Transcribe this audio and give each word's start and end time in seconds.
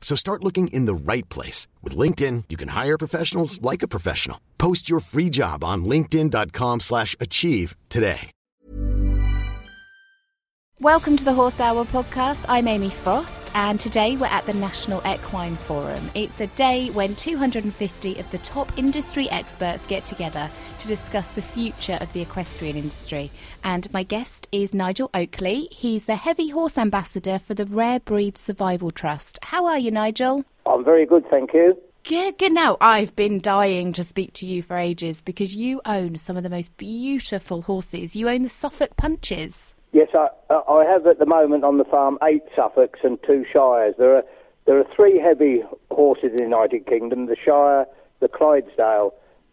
So 0.00 0.16
start 0.16 0.42
looking 0.42 0.66
in 0.68 0.86
the 0.86 0.94
right 0.94 1.28
place. 1.28 1.68
With 1.82 1.96
LinkedIn, 1.96 2.44
you 2.48 2.56
can 2.56 2.70
hire 2.70 2.98
professionals 2.98 3.62
like 3.62 3.84
a 3.84 3.88
professional. 3.88 4.40
Post 4.58 4.90
your 4.90 4.98
free 4.98 5.30
job 5.30 5.62
on 5.62 5.84
linkedin.com 5.84 6.80
slash 6.80 7.14
achieve 7.20 7.76
today. 7.88 8.32
Welcome 10.82 11.18
to 11.18 11.26
the 11.26 11.34
Horse 11.34 11.60
Hour 11.60 11.84
podcast. 11.84 12.46
I'm 12.48 12.66
Amy 12.66 12.88
Frost, 12.88 13.50
and 13.54 13.78
today 13.78 14.16
we're 14.16 14.28
at 14.28 14.46
the 14.46 14.54
National 14.54 15.02
Equine 15.06 15.56
Forum. 15.56 16.10
It's 16.14 16.40
a 16.40 16.46
day 16.46 16.88
when 16.88 17.14
250 17.16 18.18
of 18.18 18.30
the 18.30 18.38
top 18.38 18.72
industry 18.78 19.28
experts 19.28 19.84
get 19.86 20.06
together 20.06 20.50
to 20.80 20.88
discuss 20.88 21.28
the 21.28 21.42
future 21.42 21.98
of 22.00 22.12
the 22.12 22.22
equestrian 22.22 22.76
industry. 22.76 23.30
And 23.62 23.92
my 23.92 24.02
guest 24.02 24.48
is 24.50 24.74
Nigel 24.74 25.10
Oakley. 25.14 25.68
He's 25.70 26.06
the 26.06 26.16
heavy 26.16 26.48
horse 26.48 26.76
ambassador 26.76 27.38
for 27.38 27.54
the 27.54 27.66
Rare 27.66 28.00
Breed 28.00 28.36
Survival 28.36 28.90
Trust. 28.90 29.38
How 29.42 29.66
are 29.66 29.78
you, 29.78 29.90
Nigel? 29.90 30.44
I'm 30.66 30.84
very 30.84 31.06
good, 31.06 31.24
thank 31.30 31.52
you. 31.52 31.76
Good, 32.04 32.38
good. 32.38 32.52
Now, 32.52 32.78
I've 32.80 33.14
been 33.14 33.40
dying 33.40 33.92
to 33.92 34.02
speak 34.02 34.32
to 34.34 34.46
you 34.46 34.62
for 34.62 34.76
ages 34.76 35.20
because 35.20 35.54
you 35.54 35.82
own 35.84 36.16
some 36.16 36.36
of 36.36 36.42
the 36.42 36.48
most 36.48 36.74
beautiful 36.78 37.62
horses. 37.62 38.16
You 38.16 38.28
own 38.30 38.42
the 38.42 38.48
Suffolk 38.48 38.96
Punches. 38.96 39.74
Yes, 39.92 40.08
I, 40.14 40.28
I 40.50 40.84
have 40.84 41.06
at 41.06 41.18
the 41.18 41.26
moment 41.26 41.62
on 41.64 41.78
the 41.78 41.84
farm 41.84 42.18
eight 42.22 42.44
Suffolks 42.56 43.00
and 43.02 43.18
two 43.26 43.44
Shires. 43.52 43.94
There 43.98 44.16
are 44.16 44.24
there 44.66 44.78
are 44.78 44.86
three 44.94 45.18
heavy 45.18 45.62
horses 45.90 46.30
in 46.30 46.36
the 46.36 46.42
United 46.44 46.86
Kingdom: 46.86 47.26
the 47.26 47.36
Shire, 47.36 47.86
the 48.20 48.28
Clydesdale, 48.28 49.12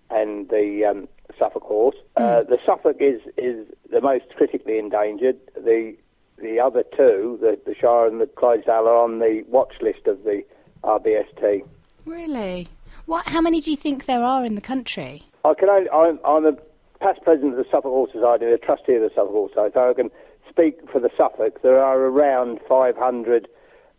and 0.10 0.48
the 0.50 0.86
um, 0.86 1.08
Suffolk 1.38 1.64
horse. 1.64 1.96
Uh, 2.16 2.42
Hmm. 2.44 2.50
the 2.50 2.58
Suffolk 2.66 2.98
is 3.00 3.22
is 3.38 3.68
the 3.90 4.02
most 4.02 4.26
critically 4.36 4.78
endangered. 4.80 5.38
The 5.56 5.96
the 6.38 6.60
other 6.60 6.84
two, 6.96 7.38
the, 7.42 7.58
the 7.66 7.74
Shire 7.76 8.06
and 8.08 8.22
the 8.22 8.28
Clydesdale, 8.28 8.88
are 8.88 8.98
on 9.04 9.20
the 9.20 9.44
watch 9.48 9.74
list 9.82 10.06
of 10.06 10.24
the 10.24 10.44
RBST. 10.84 11.64
Really? 12.06 12.68
What? 13.08 13.28
How 13.28 13.42
many 13.42 13.60
do 13.62 13.72
you 13.72 13.78
think 13.78 14.06
there 14.06 14.24
are 14.24 14.46
in 14.46 14.56
the 14.56 14.62
country? 14.62 15.24
I 15.44 15.54
can 15.56 15.70
only, 15.70 15.90
I'm, 15.90 16.20
I'm 16.26 16.46
a 16.46 16.54
past 17.00 17.22
president 17.24 17.54
of 17.54 17.58
the 17.58 17.66
Suffolk 17.72 17.92
Horse 17.92 18.12
Society, 18.12 18.46
and 18.46 18.54
a 18.54 18.58
trustee 18.58 18.96
of 18.96 19.02
the 19.02 19.10
Suffolk 19.10 19.32
Horse 19.32 19.52
Society, 19.52 19.74
so 19.74 19.90
I 19.90 19.94
can 19.94 20.12
speak 20.50 20.90
for 20.92 21.00
the 21.00 21.10
Suffolk. 21.18 21.62
There 21.62 21.80
are 21.80 21.98
around 22.00 22.60
500 22.68 23.48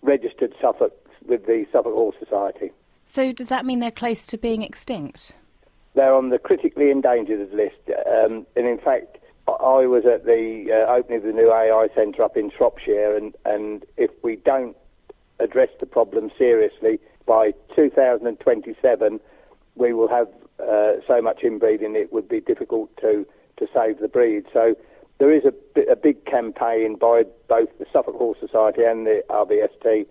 registered 0.03 0.55
Suffolks 0.61 0.95
with 1.27 1.47
the 1.47 1.65
Suffolk 1.73 1.95
Horse 1.95 2.17
Society. 2.19 2.71
So, 3.05 3.33
does 3.33 3.49
that 3.49 3.65
mean 3.65 3.81
they're 3.81 3.91
close 3.91 4.27
to 4.27 4.37
being 4.39 4.63
extinct? 4.63 5.33
They're 5.99 6.15
on 6.15 6.29
the 6.29 6.39
critically 6.39 6.93
endangered 6.93 7.53
list, 7.53 7.91
um, 8.07 8.47
and 8.55 8.69
in 8.69 8.79
fact, 8.79 9.19
I- 9.49 9.85
was 9.85 10.07
at 10.07 10.25
the 10.25 10.71
uh, 10.71 10.93
opening 10.93 11.19
of 11.19 11.25
the 11.25 11.33
new 11.33 11.51
AI 11.53 11.89
centre 11.93 12.23
up 12.23 12.37
in 12.37 12.53
Shropshire, 12.57 13.17
and, 13.17 13.35
and 13.45 13.85
if 13.97 14.13
we 14.23 14.37
don't 14.37 14.77
address 15.41 15.71
the 15.81 15.87
problem 15.87 16.31
seriously, 16.39 17.01
by 17.27 17.51
2027, 17.75 19.19
we 19.75 19.93
will 19.93 20.07
have 20.07 20.29
uh, 20.61 21.01
so 21.05 21.21
much 21.21 21.43
inbreeding 21.43 21.97
it 21.97 22.13
would 22.13 22.29
be 22.29 22.41
difficult 22.43 22.97
to, 22.99 23.27
to 23.57 23.67
save 23.75 23.99
the 23.99 24.07
breed. 24.07 24.45
So 24.53 24.77
there 25.19 25.33
is 25.33 25.43
a, 25.45 25.81
a 25.91 25.97
big 25.97 26.25
campaign 26.27 26.95
by 26.95 27.25
both 27.49 27.77
the 27.81 27.87
Suffolk 27.93 28.15
Horse 28.15 28.39
Society 28.39 28.85
and 28.85 29.05
the 29.05 29.25
RBST, 29.31 30.07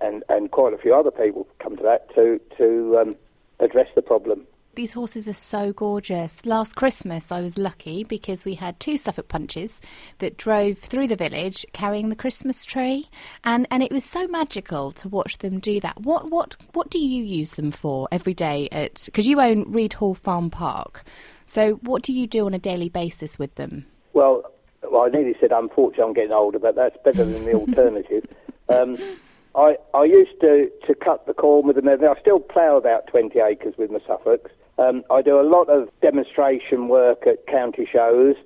and, 0.00 0.24
and 0.30 0.50
quite 0.50 0.72
a 0.72 0.78
few 0.78 0.94
other 0.94 1.10
people 1.10 1.46
come 1.58 1.76
to 1.76 1.82
that 1.82 2.08
to, 2.14 2.40
to 2.56 2.98
um, 2.98 3.16
address 3.60 3.88
the 3.94 4.00
problem. 4.00 4.46
These 4.74 4.94
horses 4.94 5.28
are 5.28 5.34
so 5.34 5.74
gorgeous. 5.74 6.46
Last 6.46 6.76
Christmas, 6.76 7.30
I 7.30 7.42
was 7.42 7.58
lucky 7.58 8.04
because 8.04 8.46
we 8.46 8.54
had 8.54 8.80
two 8.80 8.96
Suffolk 8.96 9.28
punches 9.28 9.82
that 10.16 10.38
drove 10.38 10.78
through 10.78 11.08
the 11.08 11.16
village 11.16 11.66
carrying 11.74 12.08
the 12.08 12.16
Christmas 12.16 12.64
tree, 12.64 13.10
and, 13.44 13.66
and 13.70 13.82
it 13.82 13.92
was 13.92 14.02
so 14.02 14.26
magical 14.28 14.90
to 14.92 15.10
watch 15.10 15.36
them 15.38 15.58
do 15.58 15.78
that. 15.80 16.00
What 16.00 16.30
what 16.30 16.56
what 16.72 16.88
do 16.88 16.98
you 16.98 17.22
use 17.22 17.52
them 17.52 17.70
for 17.70 18.08
every 18.10 18.32
day? 18.32 18.70
At 18.72 19.02
because 19.04 19.28
you 19.28 19.42
own 19.42 19.70
Rede 19.70 19.92
Hall 19.92 20.14
Farm 20.14 20.48
Park, 20.48 21.04
so 21.44 21.74
what 21.82 22.00
do 22.00 22.14
you 22.14 22.26
do 22.26 22.46
on 22.46 22.54
a 22.54 22.58
daily 22.58 22.88
basis 22.88 23.38
with 23.38 23.54
them? 23.56 23.84
Well, 24.14 24.42
well, 24.90 25.02
I 25.02 25.08
nearly 25.08 25.36
said 25.38 25.52
unfortunately 25.52 26.04
I'm 26.04 26.14
getting 26.14 26.32
older, 26.32 26.58
but 26.58 26.76
that's 26.76 26.96
better 27.04 27.26
than 27.26 27.44
the 27.44 27.52
alternative. 27.52 28.26
Um, 28.68 28.96
I, 29.54 29.76
I 29.92 30.04
used 30.04 30.40
to, 30.40 30.70
to 30.86 30.94
cut 30.94 31.26
the 31.26 31.34
corn 31.34 31.66
with 31.66 31.76
them. 31.76 31.86
I 31.86 32.14
still 32.20 32.40
plough 32.40 32.76
about 32.76 33.08
20 33.08 33.38
acres 33.38 33.74
with 33.76 33.90
my 33.90 33.98
Suffolks. 34.06 34.50
Um, 34.78 35.04
I 35.10 35.22
do 35.22 35.40
a 35.40 35.42
lot 35.42 35.68
of 35.68 35.88
demonstration 36.00 36.88
work 36.88 37.26
at 37.26 37.46
county 37.46 37.88
shows. 37.90 38.36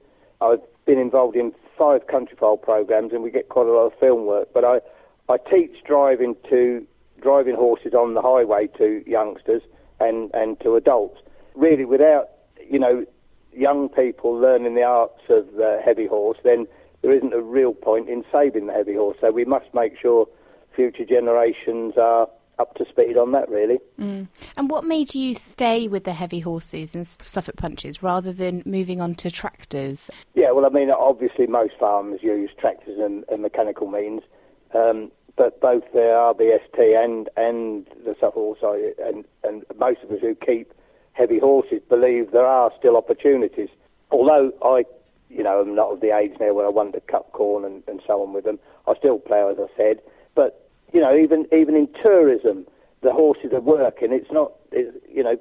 I've 0.41 0.61
been 0.85 0.99
involved 0.99 1.37
in 1.37 1.53
five 1.79 2.07
Countryfile 2.07 2.61
programs, 2.61 3.13
and 3.13 3.23
we 3.23 3.31
get 3.31 3.49
quite 3.49 3.67
a 3.67 3.73
lot 3.73 3.87
of 3.87 3.99
film 3.99 4.27
work. 4.27 4.49
But 4.53 4.65
I, 4.65 4.81
I 5.29 5.37
teach 5.39 5.85
driving 5.85 6.37
to 6.51 6.87
driving 7.21 7.57
horses 7.57 7.95
on 7.95 8.15
the 8.15 8.21
highway 8.21 8.69
to 8.79 9.03
youngsters 9.07 9.63
and, 10.01 10.31
and 10.35 10.61
to 10.61 10.77
adults. 10.77 11.21
Really, 11.55 11.85
without 11.85 12.29
you 12.69 12.79
know 12.79 13.05
young 13.53 13.89
people 13.89 14.35
learning 14.35 14.75
the 14.75 14.83
arts 14.83 15.23
of 15.31 15.47
the 15.57 15.81
heavy 15.85 16.07
horse, 16.07 16.39
then 16.45 16.67
there 17.03 17.13
isn't 17.13 17.33
a 17.33 17.41
real 17.41 17.73
point 17.73 18.09
in 18.09 18.25
saving 18.31 18.67
the 18.67 18.73
heavy 18.73 18.95
horse. 18.95 19.17
So 19.21 19.31
we 19.31 19.45
must 19.45 19.67
make 19.73 19.99
sure 19.99 20.27
future 20.75 21.05
generations 21.05 21.95
are 21.97 22.29
up 22.59 22.75
to 22.77 22.87
speed 22.89 23.17
on 23.17 23.33
that, 23.33 23.49
really. 23.49 23.79
And 24.57 24.71
what 24.71 24.85
made 24.85 25.15
you 25.15 25.35
stay 25.35 25.89
with 25.89 26.05
the 26.05 26.13
heavy 26.13 26.41
horses 26.41 26.95
and 26.95 27.07
Suffolk 27.07 27.57
punches 27.57 28.03
rather 28.03 28.33
than 28.33 28.63
moving 28.65 29.01
on 29.01 29.15
to 29.17 29.31
tractors? 29.31 30.11
Yeah, 30.35 30.53
well, 30.53 30.65
I 30.65 30.71
mean, 30.71 30.91
obviously 30.91 31.47
most 31.47 31.75
farmers 31.79 32.21
use 32.23 32.51
tractors 32.59 32.99
and, 32.99 33.25
and 33.31 33.43
mechanical 33.43 33.89
means, 33.89 34.23
um, 34.75 35.11
but 35.37 35.61
both 35.61 35.85
the 35.93 35.99
RBST 35.99 37.05
and, 37.05 37.29
and 37.37 37.87
the 38.05 38.15
Suffolk 38.19 38.35
Horse 38.35 38.95
and, 39.05 39.25
and 39.45 39.65
most 39.79 40.03
of 40.03 40.11
us 40.11 40.21
who 40.21 40.35
keep 40.35 40.73
heavy 41.13 41.39
horses 41.39 41.81
believe 41.89 42.31
there 42.31 42.47
are 42.47 42.71
still 42.79 42.97
opportunities. 42.97 43.69
Although 44.11 44.53
I, 44.63 44.85
you 45.29 45.43
know, 45.43 45.61
am 45.61 45.75
not 45.75 45.93
of 45.93 46.01
the 46.01 46.17
age 46.17 46.33
now 46.41 46.53
where 46.55 46.67
I 46.67 46.71
want 46.71 46.95
to 46.95 47.01
cut 47.01 47.33
corn 47.33 47.65
and, 47.65 47.83
and 47.87 48.01
so 48.07 48.23
on 48.23 48.33
with 48.33 48.45
them, 48.45 48.59
I 48.87 48.95
still 48.95 49.19
plough, 49.19 49.49
as 49.49 49.59
I 49.59 49.67
said. 49.77 50.01
But, 50.35 50.66
you 50.93 51.01
know, 51.01 51.17
even, 51.17 51.47
even 51.53 51.75
in 51.75 51.89
tourism, 52.03 52.67
the 53.03 53.13
horses 53.13 53.53
are 53.53 53.61
working. 53.61 54.13
It's 54.13 54.31
not, 54.31 54.53
it's, 54.73 54.97
you 55.11 55.23
know, 55.23 55.39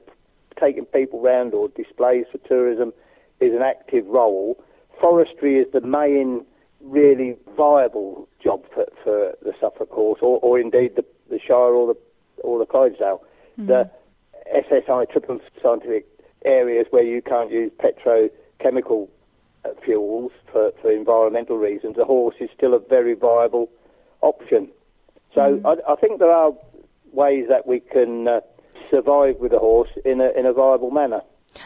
taking 0.60 0.86
people 0.86 1.22
round 1.22 1.54
or 1.54 1.70
displays 1.70 2.26
for 2.32 2.38
tourism 2.48 2.94
is 3.40 3.54
an 3.54 3.62
active 3.62 4.06
role. 4.08 4.64
Forestry 5.00 5.60
is 5.60 5.68
the 5.74 5.82
main, 5.82 6.46
really 6.82 7.36
viable 7.58 8.28
job 8.44 8.64
for, 8.74 8.86
for 9.04 9.34
the 9.44 9.54
Suffolk 9.60 9.92
horse, 9.92 10.20
or, 10.22 10.40
or 10.40 10.60
indeed 10.60 10.96
the, 10.96 11.04
the 11.30 11.40
Shire 11.40 11.74
or 11.74 11.94
the 11.94 12.00
or 12.44 12.60
the 12.60 12.66
Clydesdale. 12.66 13.22
The 13.68 13.90
SSI 14.54 15.10
triple 15.12 15.40
scientific 15.62 16.06
areas 16.44 16.86
where 16.92 17.04
you 17.04 17.22
can't 17.22 17.52
use 17.52 17.72
petrochemical 17.80 19.10
uh, 19.64 19.70
fuels 19.84 20.32
for, 20.52 20.72
for 20.82 20.92
environmental 20.92 21.58
reasons, 21.58 21.96
the 21.96 22.06
horse 22.06 22.36
is 22.40 22.50
still 22.56 22.74
a 22.74 22.80
very 22.80 23.16
viable 23.16 23.70
option. 24.22 24.70
So 25.36 25.62
I, 25.66 25.92
I 25.92 25.96
think 25.98 26.20
there 26.20 26.32
are 26.32 26.54
ways 27.12 27.46
that 27.50 27.68
we 27.68 27.82
can 27.82 28.28
uh, 28.28 28.40
survive 28.90 29.36
with 29.38 29.54
a 29.54 29.60
horse 29.60 29.90
in 30.04 30.22
a 30.22 30.32
in 30.38 30.46
a 30.46 30.54
viable 30.54 30.92
manner. 30.92 31.22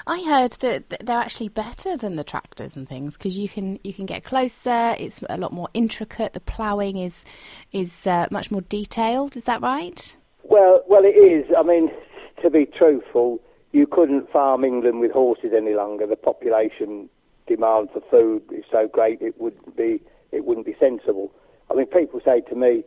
I 0.05 0.23
heard 0.23 0.53
that 0.59 0.89
they're 1.03 1.17
actually 1.17 1.49
better 1.49 1.97
than 1.97 2.15
the 2.15 2.23
tractors 2.23 2.75
and 2.75 2.87
things 2.87 3.17
because 3.17 3.37
you 3.37 3.47
can 3.47 3.79
you 3.83 3.93
can 3.93 4.05
get 4.05 4.23
closer. 4.23 4.95
It's 4.99 5.23
a 5.29 5.37
lot 5.37 5.53
more 5.53 5.69
intricate. 5.73 6.33
The 6.33 6.39
ploughing 6.39 6.97
is 6.97 7.23
is 7.71 8.05
uh, 8.05 8.27
much 8.31 8.51
more 8.51 8.61
detailed. 8.61 9.35
Is 9.35 9.45
that 9.45 9.61
right? 9.61 10.17
Well, 10.43 10.83
well, 10.87 11.03
it 11.03 11.15
is. 11.15 11.45
I 11.57 11.63
mean, 11.63 11.91
to 12.41 12.49
be 12.49 12.65
truthful, 12.65 13.39
you 13.71 13.85
couldn't 13.85 14.31
farm 14.31 14.63
England 14.63 14.99
with 14.99 15.11
horses 15.11 15.51
any 15.55 15.73
longer. 15.75 16.07
The 16.07 16.15
population 16.15 17.09
demand 17.47 17.89
for 17.91 18.01
food 18.09 18.43
is 18.51 18.63
so 18.71 18.87
great 18.87 19.21
it 19.21 19.39
wouldn't 19.39 19.75
be 19.75 20.01
it 20.31 20.45
wouldn't 20.45 20.65
be 20.65 20.75
sensible. 20.79 21.31
I 21.71 21.75
mean, 21.75 21.85
people 21.87 22.19
say 22.23 22.41
to 22.41 22.55
me, 22.55 22.83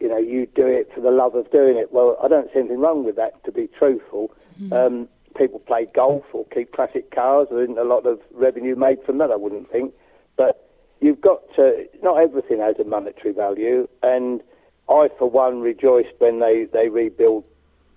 you 0.00 0.08
know, 0.08 0.18
you 0.18 0.46
do 0.54 0.66
it 0.66 0.90
for 0.94 1.00
the 1.00 1.10
love 1.10 1.34
of 1.34 1.50
doing 1.50 1.76
it. 1.76 1.92
Well, 1.92 2.16
I 2.22 2.28
don't 2.28 2.52
see 2.52 2.60
anything 2.60 2.80
wrong 2.80 3.04
with 3.04 3.16
that, 3.16 3.42
to 3.44 3.52
be 3.52 3.68
truthful. 3.78 4.32
Mm-hmm. 4.60 4.72
Um, 4.72 5.08
people 5.36 5.58
play 5.58 5.86
golf 5.94 6.24
or 6.32 6.44
keep 6.46 6.72
classic 6.72 7.10
cars. 7.10 7.48
There 7.50 7.62
isn't 7.62 7.78
a 7.78 7.84
lot 7.84 8.06
of 8.06 8.20
revenue 8.32 8.76
made 8.76 9.02
from 9.04 9.18
that, 9.18 9.30
I 9.30 9.36
wouldn't 9.36 9.70
think. 9.70 9.94
But 10.36 10.68
you've 11.00 11.20
got 11.20 11.42
to, 11.56 11.86
not 12.02 12.18
everything 12.18 12.60
has 12.60 12.76
a 12.78 12.84
monetary 12.84 13.32
value. 13.32 13.88
And 14.02 14.42
I, 14.88 15.08
for 15.18 15.28
one, 15.30 15.60
rejoiced 15.60 16.14
when 16.18 16.40
they, 16.40 16.66
they 16.72 16.88
rebuilt 16.88 17.46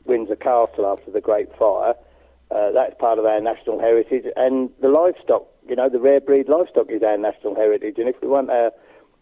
Windsor 0.05 0.35
Castle 0.37 0.85
after 0.85 1.11
the 1.11 1.21
Great 1.21 1.55
Fire. 1.57 1.93
Uh, 2.49 2.71
that's 2.71 2.95
part 2.97 3.19
of 3.19 3.25
our 3.25 3.41
national 3.41 3.79
heritage. 3.79 4.25
And 4.35 4.69
the 4.81 4.87
livestock, 4.87 5.47
you 5.67 5.75
know, 5.75 5.89
the 5.89 5.99
rare 5.99 6.21
breed 6.21 6.47
livestock 6.47 6.89
is 6.89 7.03
our 7.03 7.17
national 7.17 7.55
heritage. 7.55 7.95
And 7.97 8.07
if 8.07 8.15
we 8.21 8.29
want 8.29 8.49
our 8.49 8.71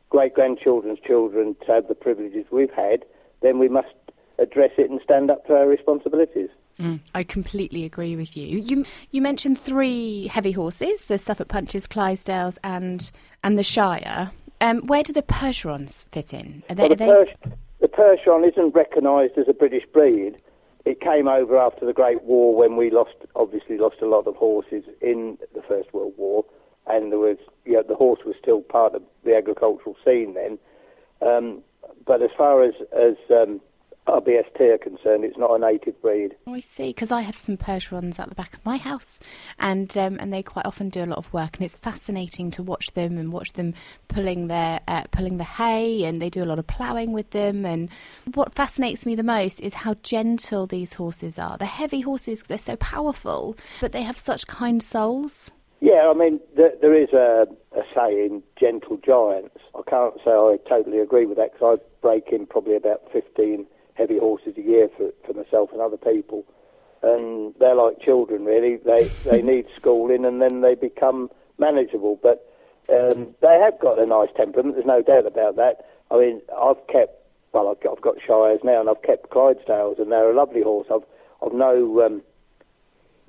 great 0.10 0.34
grandchildren's 0.34 1.00
children 1.00 1.56
to 1.66 1.72
have 1.72 1.88
the 1.88 1.96
privileges 1.96 2.46
we've 2.52 2.74
had, 2.74 3.06
then 3.42 3.60
we 3.60 3.68
must 3.68 3.94
address 4.40 4.72
it 4.78 4.90
and 4.90 5.00
stand 5.04 5.31
up 5.31 5.46
to 5.48 5.54
our 5.54 5.68
responsibilities. 5.68 6.50
Mm, 6.80 7.00
I 7.13 7.24
completely 7.24 7.86
agree 7.86 8.16
with 8.16 8.36
you. 8.36 8.60
You 8.60 8.86
you 9.12 9.22
mentioned 9.22 9.57
three 9.57 10.28
heavy 10.28 10.52
horses: 10.52 11.06
the 11.06 11.18
Suffolk 11.18 11.48
Punches, 11.48 11.88
Clydesdales, 11.88 12.57
and 12.63 13.12
and 13.44 13.57
the 13.57 13.63
Shire. 13.63 14.31
Um, 14.60 14.81
where 14.88 15.04
do 15.04 15.13
the 15.13 15.22
Percherons 15.22 16.06
fit 16.12 16.34
in? 16.34 16.63
Are 16.69 16.75
they, 16.75 16.84
well, 16.84 16.90
the, 16.90 16.96
they... 16.96 17.52
the 17.81 17.88
Percheron 17.88 18.48
isn't 18.50 18.74
recognised 18.74 19.38
as 19.38 19.48
a 19.48 19.54
British 19.54 19.84
breed. 19.94 20.38
It 20.86 21.02
came 21.02 21.28
over 21.28 21.57
after 21.57 21.86
the 21.86 21.94
Great 21.94 22.24
War 22.24 22.56
when 22.56 22.78
we 22.78 22.92
lost, 22.92 23.16
obviously 23.36 23.78
lost 23.78 23.98
a 24.02 24.07
lot 24.07 24.28
of 24.28 24.36
horses 24.36 24.84
in 25.02 25.38
the 25.54 25.62
First 25.62 25.94
World 25.94 26.13
War, 26.16 26.46
and 26.88 27.12
there 27.12 27.20
was, 27.20 27.38
you 27.66 27.74
know, 27.74 27.84
the 27.88 27.96
horse 27.96 28.20
was 28.26 28.36
still 28.42 28.62
part 28.62 28.96
of 28.96 29.02
the 29.24 29.36
agricultural 29.36 29.96
scene 30.04 30.34
then. 30.34 30.58
Um, 31.22 31.62
but 32.06 32.22
as 32.22 32.30
far 32.38 32.64
as 32.64 32.74
as 32.94 33.16
um, 33.32 33.62
RBST 34.08 34.62
are 34.62 34.78
concerned, 34.78 35.26
it's 35.26 35.38
not 35.38 35.56
a 35.56 35.58
native 35.58 36.00
breed. 36.02 36.36
I 36.46 36.60
see, 36.60 36.90
because 36.90 37.12
I 37.12 37.22
have 37.22 37.40
some 37.40 37.58
Percherons 37.58 38.20
at 38.20 38.30
the 38.30 38.36
back 38.36 38.54
of 38.54 38.64
my 38.64 38.78
house, 38.78 39.20
and 39.58 39.98
um, 39.98 40.18
and 40.20 40.32
they 40.32 40.44
quite 40.44 40.68
often 40.68 40.90
do 40.90 41.04
a 41.04 41.08
lot 41.08 41.18
of 41.18 41.34
work, 41.34 41.56
and 41.56 41.66
it's 41.66 41.76
fascinating 41.76 42.52
to 42.52 42.64
watch 42.64 42.92
them 42.94 43.18
and 43.18 43.34
watch 43.34 43.54
them 43.54 43.74
pulling 44.08 44.48
their 44.48 44.80
uh, 44.88 45.04
pulling 45.12 45.38
the 45.38 45.44
hay, 45.44 46.04
and 46.04 46.22
they 46.22 46.30
do 46.30 46.44
a 46.44 46.46
lot 46.46 46.60
of 46.60 46.68
ploughing 46.68 47.14
with 47.14 47.31
them. 47.31 47.66
And 47.66 47.90
what 48.34 48.54
fascinates 48.54 49.06
me 49.06 49.16
the 49.16 49.24
most 49.24 49.60
is 49.60 49.74
how 49.74 49.96
gentle 50.04 50.68
these 50.68 50.94
horses 50.94 51.40
are. 51.40 51.58
The 51.58 51.66
heavy 51.66 52.02
horses, 52.02 52.44
they're 52.44 52.60
so 52.60 52.76
powerful, 52.76 53.58
but 53.81 53.92
they 53.92 54.04
have 54.04 54.18
such 54.18 54.46
kind 54.46 54.84
souls. 54.84 55.52
Yeah, 55.86 56.10
I 56.10 56.18
mean, 56.18 56.40
there, 56.58 56.72
there 56.82 57.00
is 57.00 57.14
a, 57.14 57.46
a 57.78 57.84
saying, 57.96 58.42
gentle 58.60 58.98
giants. 59.06 59.60
I 59.76 59.82
can't 59.88 60.16
say 60.26 60.32
I 60.32 60.58
totally 60.68 60.98
agree 60.98 61.28
with 61.28 61.38
that 61.38 61.54
because 61.54 61.78
I 61.78 61.84
break 62.02 62.30
in 62.32 62.48
probably 62.48 62.76
about 62.76 63.02
15 63.14 63.68
heavy 63.94 64.18
horses 64.18 64.56
a 64.58 64.62
year 64.62 64.90
for, 64.98 65.12
for 65.28 65.34
myself 65.34 65.70
and 65.72 65.82
other 65.82 65.98
people. 65.98 66.44
And 67.04 67.54
they're 67.60 67.76
like 67.76 68.02
children, 68.02 68.46
really. 68.46 68.78
They 68.78 69.12
they 69.24 69.42
need 69.54 69.66
schooling, 69.78 70.26
and 70.26 70.42
then 70.42 70.62
they 70.62 70.74
become 70.74 71.30
manageable. 71.60 72.20
But 72.22 72.52
um, 72.90 73.36
they 73.44 73.60
have 73.64 73.80
got 73.80 74.00
a 74.00 74.08
nice 74.08 74.30
temperament. 74.36 74.74
There's 74.74 74.88
no 74.88 75.04
doubt 75.04 75.28
about 75.28 75.56
that. 75.58 75.86
I 76.10 76.18
mean, 76.18 76.42
I've 76.50 76.81
kept 76.88 77.14
well, 77.54 77.70
I've 77.70 77.84
got, 77.84 77.98
I've 77.98 78.02
got 78.04 78.16
Shires 78.26 78.62
now, 78.64 78.80
and 78.81 78.90
I've 78.90 79.04
kept 79.04 79.30
Clydesdales, 79.30 80.02
and 80.02 80.12
they're 80.12 80.31
a 80.31 80.36
lovely 80.36 80.64
horse. 80.64 80.88
I've 80.92 81.06
I've 81.46 81.54
no 81.54 82.02
um, 82.02 82.24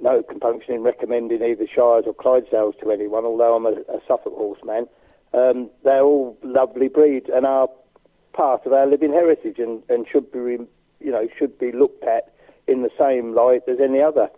no 0.06 0.22
compunction 0.22 0.74
in 0.74 0.82
recommending 0.82 1.42
either 1.42 1.66
Shires 1.66 2.04
or 2.06 2.14
Clydesdales 2.14 2.78
to 2.80 2.92
anyone, 2.92 3.24
although 3.24 3.56
I'm 3.56 3.66
a, 3.66 3.80
a 3.90 4.00
Suffolk 4.06 4.34
horseman. 4.34 4.86
Um, 5.34 5.68
they're 5.82 6.04
all 6.04 6.38
lovely 6.44 6.88
breeds 6.88 7.26
and 7.34 7.44
are 7.44 7.68
part 8.32 8.64
of 8.66 8.72
our 8.72 8.86
living 8.86 9.12
heritage 9.12 9.58
and, 9.58 9.82
and 9.88 10.06
should 10.10 10.30
be, 10.30 10.38
you 11.00 11.10
know, 11.10 11.26
should 11.36 11.58
be 11.58 11.72
looked 11.72 12.04
at 12.04 12.32
in 12.68 12.82
the 12.82 12.90
same 12.96 13.34
light 13.34 13.62
as 13.68 13.78
any 13.82 14.00
other 14.00 14.28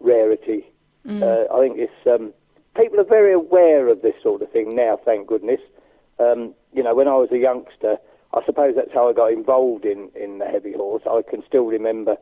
rarity. 0.00 0.66
Mm. 1.06 1.22
Uh, 1.22 1.54
I 1.54 1.60
think 1.60 1.78
it's 1.78 2.06
um, 2.06 2.32
people 2.76 2.98
are 2.98 3.04
very 3.04 3.32
aware 3.32 3.88
of 3.88 4.02
this 4.02 4.14
sort 4.22 4.42
of 4.42 4.50
thing 4.50 4.74
now. 4.74 4.98
Thank 5.04 5.28
goodness. 5.28 5.60
Um, 6.18 6.54
you 6.72 6.82
know, 6.82 6.94
when 6.94 7.06
I 7.06 7.14
was 7.14 7.30
a 7.32 7.38
youngster, 7.38 7.96
I 8.34 8.40
suppose 8.44 8.74
that's 8.74 8.92
how 8.92 9.08
I 9.08 9.12
got 9.12 9.32
involved 9.32 9.84
in 9.84 10.10
in 10.14 10.38
the 10.38 10.46
heavy 10.46 10.72
horse. 10.72 11.02
I 11.06 11.22
can 11.28 11.42
still 11.46 11.66
remember 11.66 12.16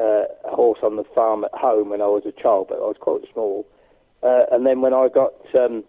uh, 0.00 0.24
a 0.44 0.54
horse 0.54 0.78
on 0.82 0.96
the 0.96 1.04
farm 1.14 1.44
at 1.44 1.54
home 1.54 1.90
when 1.90 2.00
I 2.00 2.06
was 2.06 2.24
a 2.26 2.32
child, 2.32 2.66
but 2.68 2.76
I 2.76 2.86
was 2.86 2.96
quite 3.00 3.22
small. 3.32 3.66
Uh, 4.22 4.44
and 4.50 4.66
then 4.66 4.80
when 4.80 4.94
I 4.94 5.08
got 5.08 5.32
um, 5.54 5.84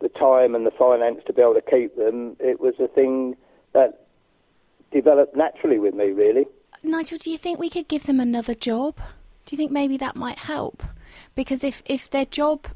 the 0.00 0.08
time 0.08 0.54
and 0.54 0.66
the 0.66 0.70
finance 0.72 1.20
to 1.26 1.32
be 1.32 1.42
able 1.42 1.54
to 1.54 1.62
keep 1.62 1.96
them, 1.96 2.36
it 2.40 2.60
was 2.60 2.74
a 2.80 2.88
thing 2.88 3.36
that 3.72 4.06
developed 4.92 5.36
naturally 5.36 5.78
with 5.78 5.94
me, 5.94 6.06
really. 6.06 6.46
Nigel, 6.82 7.18
do 7.18 7.30
you 7.30 7.38
think 7.38 7.58
we 7.58 7.70
could 7.70 7.88
give 7.88 8.06
them 8.06 8.20
another 8.20 8.54
job? 8.54 8.96
Do 9.46 9.54
you 9.54 9.56
think 9.56 9.70
maybe 9.70 9.96
that 9.98 10.16
might 10.16 10.38
help? 10.38 10.82
Because 11.34 11.62
if, 11.62 11.82
if 11.86 12.08
their 12.10 12.24
job, 12.24 12.66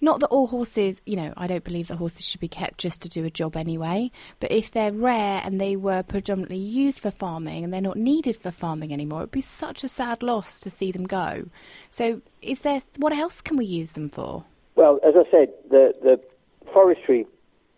not 0.00 0.20
that 0.20 0.28
all 0.28 0.46
horses, 0.46 1.00
you 1.06 1.16
know, 1.16 1.32
I 1.36 1.46
don't 1.46 1.64
believe 1.64 1.88
that 1.88 1.96
horses 1.96 2.26
should 2.26 2.40
be 2.40 2.48
kept 2.48 2.78
just 2.78 3.02
to 3.02 3.08
do 3.08 3.24
a 3.24 3.30
job 3.30 3.56
anyway, 3.56 4.10
but 4.40 4.52
if 4.52 4.70
they're 4.70 4.92
rare 4.92 5.40
and 5.44 5.60
they 5.60 5.76
were 5.76 6.02
predominantly 6.02 6.58
used 6.58 7.00
for 7.00 7.10
farming 7.10 7.64
and 7.64 7.72
they're 7.72 7.80
not 7.80 7.96
needed 7.96 8.36
for 8.36 8.50
farming 8.50 8.92
anymore, 8.92 9.20
it'd 9.20 9.30
be 9.30 9.40
such 9.40 9.82
a 9.84 9.88
sad 9.88 10.22
loss 10.22 10.60
to 10.60 10.70
see 10.70 10.92
them 10.92 11.04
go. 11.04 11.46
So, 11.90 12.22
is 12.42 12.60
there, 12.60 12.82
what 12.98 13.12
else 13.12 13.40
can 13.40 13.56
we 13.56 13.64
use 13.64 13.92
them 13.92 14.08
for? 14.08 14.44
Well, 14.76 15.00
as 15.04 15.14
I 15.16 15.28
said, 15.30 15.52
the, 15.70 15.92
the 16.02 16.20
Forestry 16.72 17.26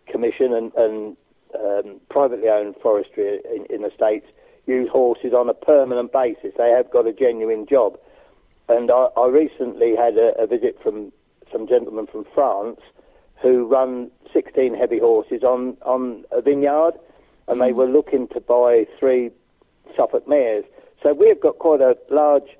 Commission 0.07 0.53
and, 0.53 0.73
and 0.75 1.17
um, 1.55 2.01
privately 2.11 2.49
owned 2.49 2.75
forestry 2.83 3.41
in, 3.55 3.67
in, 3.75 3.83
the 3.83 3.91
States 3.95 4.27
use 4.67 4.89
horses 4.91 5.33
on 5.33 5.49
a 5.49 5.55
permanent 5.55 6.13
basis. 6.13 6.53
They 6.57 6.71
have 6.71 6.91
got 6.91 7.07
a 7.07 7.13
genuine 7.13 7.67
job. 7.67 7.99
And 8.69 8.91
I, 8.91 9.09
I 9.17 9.29
recently 9.29 9.97
had 9.97 10.17
a, 10.17 10.33
a, 10.39 10.47
visit 10.47 10.79
from 10.83 11.13
some 11.53 11.67
gentlemen 11.67 12.07
from 12.07 12.25
France 12.35 12.81
who 13.43 13.67
run 13.67 14.11
16 14.33 14.75
heavy 14.75 14.99
horses 14.99 15.43
on, 15.43 15.77
on 15.83 16.25
a 16.31 16.43
vineyard, 16.43 16.93
and 17.49 17.61
they 17.61 17.71
mm. 17.71 17.75
were 17.75 17.87
looking 17.87 18.29
to 18.29 18.41
buy 18.41 18.87
three 18.99 19.31
Suffolk 19.97 20.29
mares. 20.29 20.65
So 21.03 21.15
we've 21.15 21.41
got 21.41 21.59
quite 21.59 21.81
a 21.81 21.97
large 22.11 22.57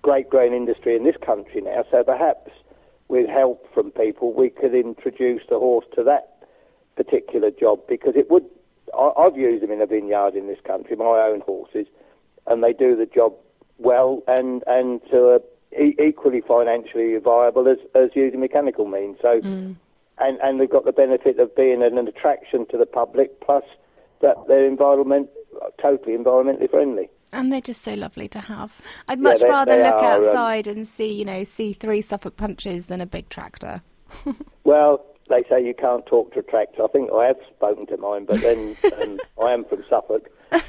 grape 0.00 0.30
growing 0.30 0.54
industry 0.54 0.96
in 0.96 1.04
this 1.04 1.16
country 1.24 1.60
now, 1.60 1.84
so 1.90 2.02
perhaps 2.02 2.50
with 3.08 3.28
help 3.28 3.72
from 3.74 3.90
people 3.90 4.32
we 4.32 4.48
could 4.48 4.74
introduce 4.74 5.42
the 5.48 5.58
horse 5.58 5.84
to 5.94 6.02
that 6.02 6.46
particular 6.96 7.50
job 7.50 7.80
because 7.88 8.14
it 8.16 8.30
would. 8.30 8.44
I, 8.96 9.10
I've 9.18 9.36
used 9.36 9.62
them 9.62 9.70
in 9.70 9.80
a 9.80 9.86
vineyard 9.86 10.34
in 10.34 10.46
this 10.46 10.60
country, 10.66 10.96
my 10.96 11.04
own 11.04 11.40
horses, 11.40 11.86
and 12.46 12.64
they 12.64 12.72
do 12.72 12.96
the 12.96 13.06
job 13.06 13.34
well 13.78 14.22
and 14.26 14.64
and 14.66 15.00
to 15.10 15.36
a, 15.36 15.40
e- 15.78 15.96
equally 16.02 16.40
financially 16.40 17.16
viable 17.18 17.68
as, 17.68 17.78
as 17.94 18.10
using 18.14 18.40
mechanical 18.40 18.86
means. 18.86 19.18
So, 19.20 19.40
mm. 19.40 19.76
and 20.18 20.38
and 20.42 20.60
they've 20.60 20.70
got 20.70 20.84
the 20.84 20.92
benefit 20.92 21.38
of 21.38 21.54
being 21.54 21.82
an, 21.82 21.98
an 21.98 22.08
attraction 22.08 22.66
to 22.70 22.78
the 22.78 22.86
public, 22.86 23.40
plus 23.40 23.64
that 24.20 24.36
they're 24.48 24.66
environment 24.66 25.28
totally 25.80 26.16
environmentally 26.16 26.70
friendly. 26.70 27.08
And 27.32 27.52
they're 27.52 27.60
just 27.60 27.82
so 27.82 27.94
lovely 27.94 28.28
to 28.28 28.40
have. 28.40 28.80
I'd 29.08 29.18
much 29.18 29.40
yeah, 29.40 29.46
they, 29.46 29.50
rather 29.50 29.76
they 29.76 29.82
look 29.82 29.94
are, 29.94 30.16
um, 30.16 30.24
outside 30.24 30.68
um, 30.68 30.76
and 30.76 30.88
see, 30.88 31.12
you 31.12 31.24
know, 31.24 31.44
see 31.44 31.72
three 31.72 32.00
Suffolk 32.02 32.36
punches 32.36 32.86
than 32.86 33.00
a 33.00 33.06
big 33.06 33.28
tractor. 33.30 33.82
well, 34.64 35.04
they 35.28 35.42
say 35.48 35.64
you 35.64 35.74
can't 35.74 36.04
talk 36.04 36.32
to 36.34 36.40
a 36.40 36.42
tractor. 36.42 36.84
I 36.84 36.88
think 36.88 37.10
I 37.10 37.26
have 37.26 37.38
spoken 37.54 37.86
to 37.86 37.96
mine, 37.96 38.26
but 38.26 38.40
then 38.42 38.76
um, 39.00 39.18
I 39.42 39.52
am 39.52 39.64
from 39.64 39.82
Suffolk. 39.88 40.28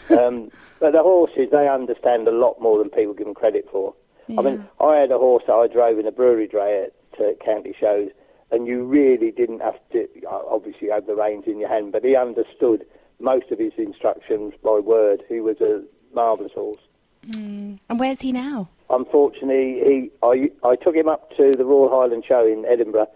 Um, 0.10 0.52
but 0.80 0.94
the 0.94 1.02
horses, 1.04 1.50
they 1.52 1.68
understand 1.68 2.28
a 2.28 2.32
lot 2.32 2.62
more 2.62 2.80
than 2.80 2.90
people 2.90 3.14
give 3.14 3.26
them 3.26 3.36
credit 3.36 3.68
for. 3.70 3.94
Yeah. 4.28 4.40
I 4.40 4.44
mean, 4.44 4.66
I 4.80 4.96
had 4.96 5.12
a 5.12 5.18
horse 5.18 5.44
that 5.48 5.54
I 5.54 5.68
drove 5.68 6.00
in 6.00 6.08
a 6.08 6.12
brewery 6.12 6.48
dray 6.48 6.86
at 6.86 7.20
uh, 7.20 7.34
county 7.44 7.76
shows, 7.80 8.10
and 8.52 8.68
you 8.68 8.84
really 8.84 9.32
didn't 9.32 9.62
have 9.62 9.78
to, 9.92 10.08
obviously, 10.30 10.90
have 10.90 11.06
the 11.06 11.16
reins 11.16 11.46
in 11.48 11.60
your 11.60 11.70
hand, 11.70 11.92
but 11.92 12.04
he 12.04 12.16
understood 12.16 12.86
most 13.20 13.52
of 13.52 13.60
his 13.60 13.74
instructions 13.78 14.54
by 14.64 14.80
word. 14.80 15.24
He 15.28 15.40
was 15.40 15.60
a 15.62 15.84
marvellous 16.14 16.54
horse. 16.54 16.82
Mm. 17.28 17.80
And 17.90 18.00
where's 18.00 18.22
he 18.22 18.32
now? 18.32 18.70
Unfortunately, 18.90 19.82
he 19.86 20.12
I, 20.22 20.52
I 20.68 20.76
took 20.76 20.96
him 20.96 21.08
up 21.08 21.30
to 21.38 21.52
the 21.58 21.64
Royal 21.64 21.90
Highland 21.90 22.26
Show 22.28 22.46
in 22.46 22.66
Edinburgh 22.66 23.08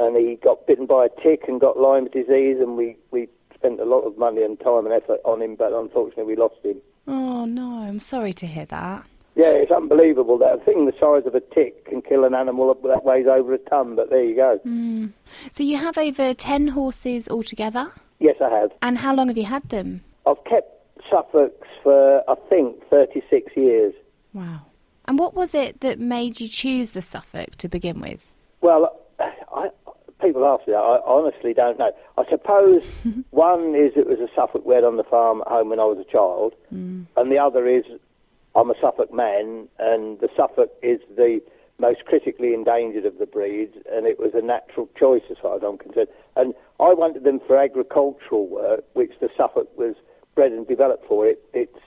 and 0.00 0.16
he 0.16 0.36
got 0.36 0.66
bitten 0.66 0.86
by 0.86 1.06
a 1.06 1.22
tick 1.22 1.44
and 1.46 1.60
got 1.60 1.78
Lyme 1.78 2.06
disease, 2.06 2.56
and 2.58 2.76
we, 2.76 2.96
we 3.10 3.28
spent 3.54 3.80
a 3.80 3.84
lot 3.84 4.00
of 4.00 4.16
money 4.16 4.42
and 4.42 4.58
time 4.58 4.86
and 4.86 4.94
effort 4.94 5.20
on 5.24 5.42
him, 5.42 5.54
but 5.54 5.72
unfortunately 5.72 6.24
we 6.24 6.36
lost 6.36 6.56
him. 6.64 6.80
Oh 7.06 7.44
no, 7.44 7.82
I'm 7.82 8.00
sorry 8.00 8.32
to 8.34 8.46
hear 8.46 8.64
that. 8.66 9.04
Yeah, 9.40 9.52
it's 9.52 9.70
unbelievable 9.70 10.36
that 10.36 10.52
a 10.52 10.58
thing 10.58 10.84
the 10.84 10.92
size 11.00 11.26
of 11.26 11.34
a 11.34 11.40
tick 11.40 11.86
can 11.86 12.02
kill 12.02 12.24
an 12.24 12.34
animal 12.34 12.74
that 12.74 13.04
weighs 13.04 13.26
over 13.26 13.54
a 13.54 13.58
ton, 13.58 13.96
but 13.96 14.10
there 14.10 14.22
you 14.22 14.36
go. 14.36 14.60
Mm. 14.66 15.12
So 15.50 15.62
you 15.62 15.78
have 15.78 15.96
over 15.96 16.34
10 16.34 16.68
horses 16.68 17.26
altogether? 17.26 17.90
Yes, 18.18 18.36
I 18.44 18.50
have. 18.50 18.70
And 18.82 18.98
how 18.98 19.14
long 19.14 19.28
have 19.28 19.38
you 19.38 19.46
had 19.46 19.66
them? 19.70 20.02
I've 20.26 20.44
kept 20.44 20.68
Suffolks 21.10 21.68
for, 21.82 22.22
I 22.28 22.34
think, 22.50 22.86
36 22.90 23.56
years. 23.56 23.94
Wow. 24.34 24.66
And 25.06 25.18
what 25.18 25.32
was 25.32 25.54
it 25.54 25.80
that 25.80 25.98
made 25.98 26.38
you 26.38 26.46
choose 26.46 26.90
the 26.90 27.00
Suffolk 27.00 27.56
to 27.56 27.68
begin 27.68 27.98
with? 27.98 28.30
Well, 28.60 28.94
I, 29.18 29.70
people 30.20 30.44
ask 30.44 30.68
me 30.68 30.74
that. 30.74 30.80
I 30.80 31.00
honestly 31.06 31.54
don't 31.54 31.78
know. 31.78 31.92
I 32.18 32.24
suppose 32.28 32.84
one 33.30 33.74
is 33.74 33.92
it 33.96 34.06
was 34.06 34.18
a 34.18 34.28
Suffolk 34.34 34.66
wed 34.66 34.84
on 34.84 34.98
the 34.98 35.04
farm 35.04 35.40
at 35.40 35.48
home 35.48 35.70
when 35.70 35.80
I 35.80 35.84
was 35.84 35.96
a 35.96 36.12
child, 36.12 36.52
mm. 36.70 37.06
and 37.16 37.32
the 37.32 37.38
other 37.38 37.66
is 37.66 37.84
I'm 38.54 38.70
a 38.70 38.74
Suffolk 38.80 39.12
man, 39.12 39.68
and 39.78 40.18
the 40.20 40.28
Suffolk 40.36 40.70
is 40.82 41.00
the 41.16 41.40
most 41.78 42.04
critically 42.04 42.52
endangered 42.52 43.06
of 43.06 43.18
the 43.18 43.26
breeds, 43.26 43.76
and 43.90 44.06
it 44.06 44.18
was 44.18 44.32
a 44.34 44.42
natural 44.42 44.88
choice 44.98 45.22
as 45.30 45.38
far 45.40 45.56
as 45.56 45.62
I'm 45.62 45.78
concerned. 45.78 46.08
And 46.36 46.54
I 46.78 46.92
wanted 46.92 47.24
them 47.24 47.40
for 47.46 47.56
agricultural 47.56 48.46
work, 48.46 48.84
which 48.92 49.12
the 49.20 49.30
Suffolk 49.36 49.68
was 49.78 49.94
bred 50.34 50.52
and 50.52 50.66
developed 50.66 51.06
for. 51.06 51.26
It, 51.26 51.42
its 51.52 51.78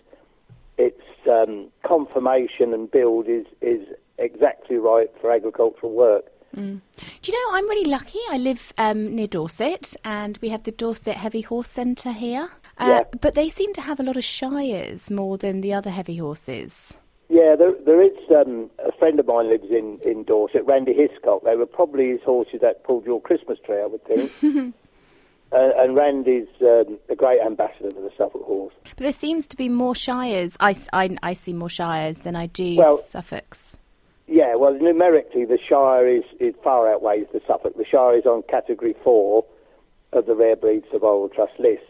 its 0.77 1.01
um, 1.29 1.70
conformation 1.86 2.74
and 2.74 2.89
build 2.89 3.27
is 3.27 3.46
is 3.62 3.86
exactly 4.17 4.77
right 4.77 5.10
for 5.22 5.32
agricultural 5.32 5.91
work. 5.91 6.25
Mm. 6.55 6.82
Do 7.22 7.32
you 7.32 7.34
know, 7.34 7.58
I'm 7.58 7.67
really 7.67 7.89
lucky. 7.89 8.20
I 8.29 8.38
live 8.38 8.74
um, 8.77 9.15
near 9.15 9.27
Dorset 9.27 9.96
and 10.05 10.38
we 10.39 10.50
have 10.50 10.63
the 10.63 10.72
Dorset 10.72 11.17
Heavy 11.17 11.41
Horse 11.41 11.72
Centre 11.72 12.12
here. 12.12 12.51
Uh, 12.77 12.86
yeah. 12.88 13.18
But 13.20 13.36
they 13.36 13.50
seem 13.50 13.74
to 13.74 13.82
have 13.82 14.00
a 14.00 14.03
lot 14.03 14.18
of 14.18 14.24
shires 14.24 15.12
more 15.12 15.38
than 15.38 15.62
the 15.62 15.74
other 15.74 15.89
heavy 15.89 16.18
horses. 16.18 16.94
Yeah, 17.30 17.56
there, 17.58 17.74
there 17.86 18.01
is 18.01 18.15
um, 18.30 18.70
a 18.86 18.92
friend 18.92 19.20
of 19.20 19.27
mine 19.27 19.50
lives 19.50 19.70
in, 19.70 20.00
in 20.06 20.24
Dorset, 20.24 20.65
Randy 20.65 20.94
Hiscock. 20.94 21.44
They 21.44 21.56
were 21.56 21.65
probably 21.65 22.10
his 22.10 22.22
horses 22.22 22.62
that 22.62 22.84
pulled 22.84 23.06
your 23.06 23.22
Christmas 23.22 23.58
tree, 23.65 23.82
I 23.82 23.88
would 23.88 24.03
think. 24.06 24.32
uh, 25.51 25.70
and 25.77 25.96
Randy's 25.96 26.48
um, 26.62 27.00
a 27.10 27.15
great 27.15 27.42
ambassador 27.42 27.92
for 27.92 28.01
the 28.01 28.12
Suffolk 28.18 28.44
horse. 28.44 28.74
But 28.84 28.98
there 28.98 29.13
seems 29.13 29.48
to 29.48 29.58
be 29.58 29.70
more 29.70 29.96
shires. 29.96 30.58
I, 30.60 30.75
I, 30.92 31.18
I 31.24 31.34
see 31.34 31.53
more 31.53 31.70
shires 31.70 32.20
than 32.20 32.36
I 32.36 32.48
do 32.48 32.75
well, 32.75 32.98
Suffolks. 32.98 33.77
Yeah, 34.27 34.56
well, 34.56 34.74
numerically, 34.74 35.46
the 35.46 35.58
Shire 35.58 36.08
is, 36.08 36.24
is 36.39 36.53
far 36.63 36.92
outweighs 36.92 37.27
the 37.34 37.42
Suffolk. 37.46 37.75
The 37.77 37.86
Shire 37.86 38.18
is 38.18 38.25
on 38.25 38.44
Category 38.44 38.96
4 39.03 39.46
of 40.13 40.25
the 40.25 40.36
Rare 40.36 40.56
Breed 40.56 40.84
Survival 40.92 41.30
Trust 41.30 41.60
list, 41.60 41.84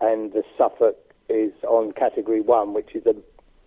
and 0.00 0.32
the 0.32 0.42
Suffolk 0.56 0.96
is 1.28 1.52
on 1.64 1.92
Category 1.92 2.40
1, 2.40 2.74
which 2.74 2.94
is 2.94 3.06
a, 3.06 3.14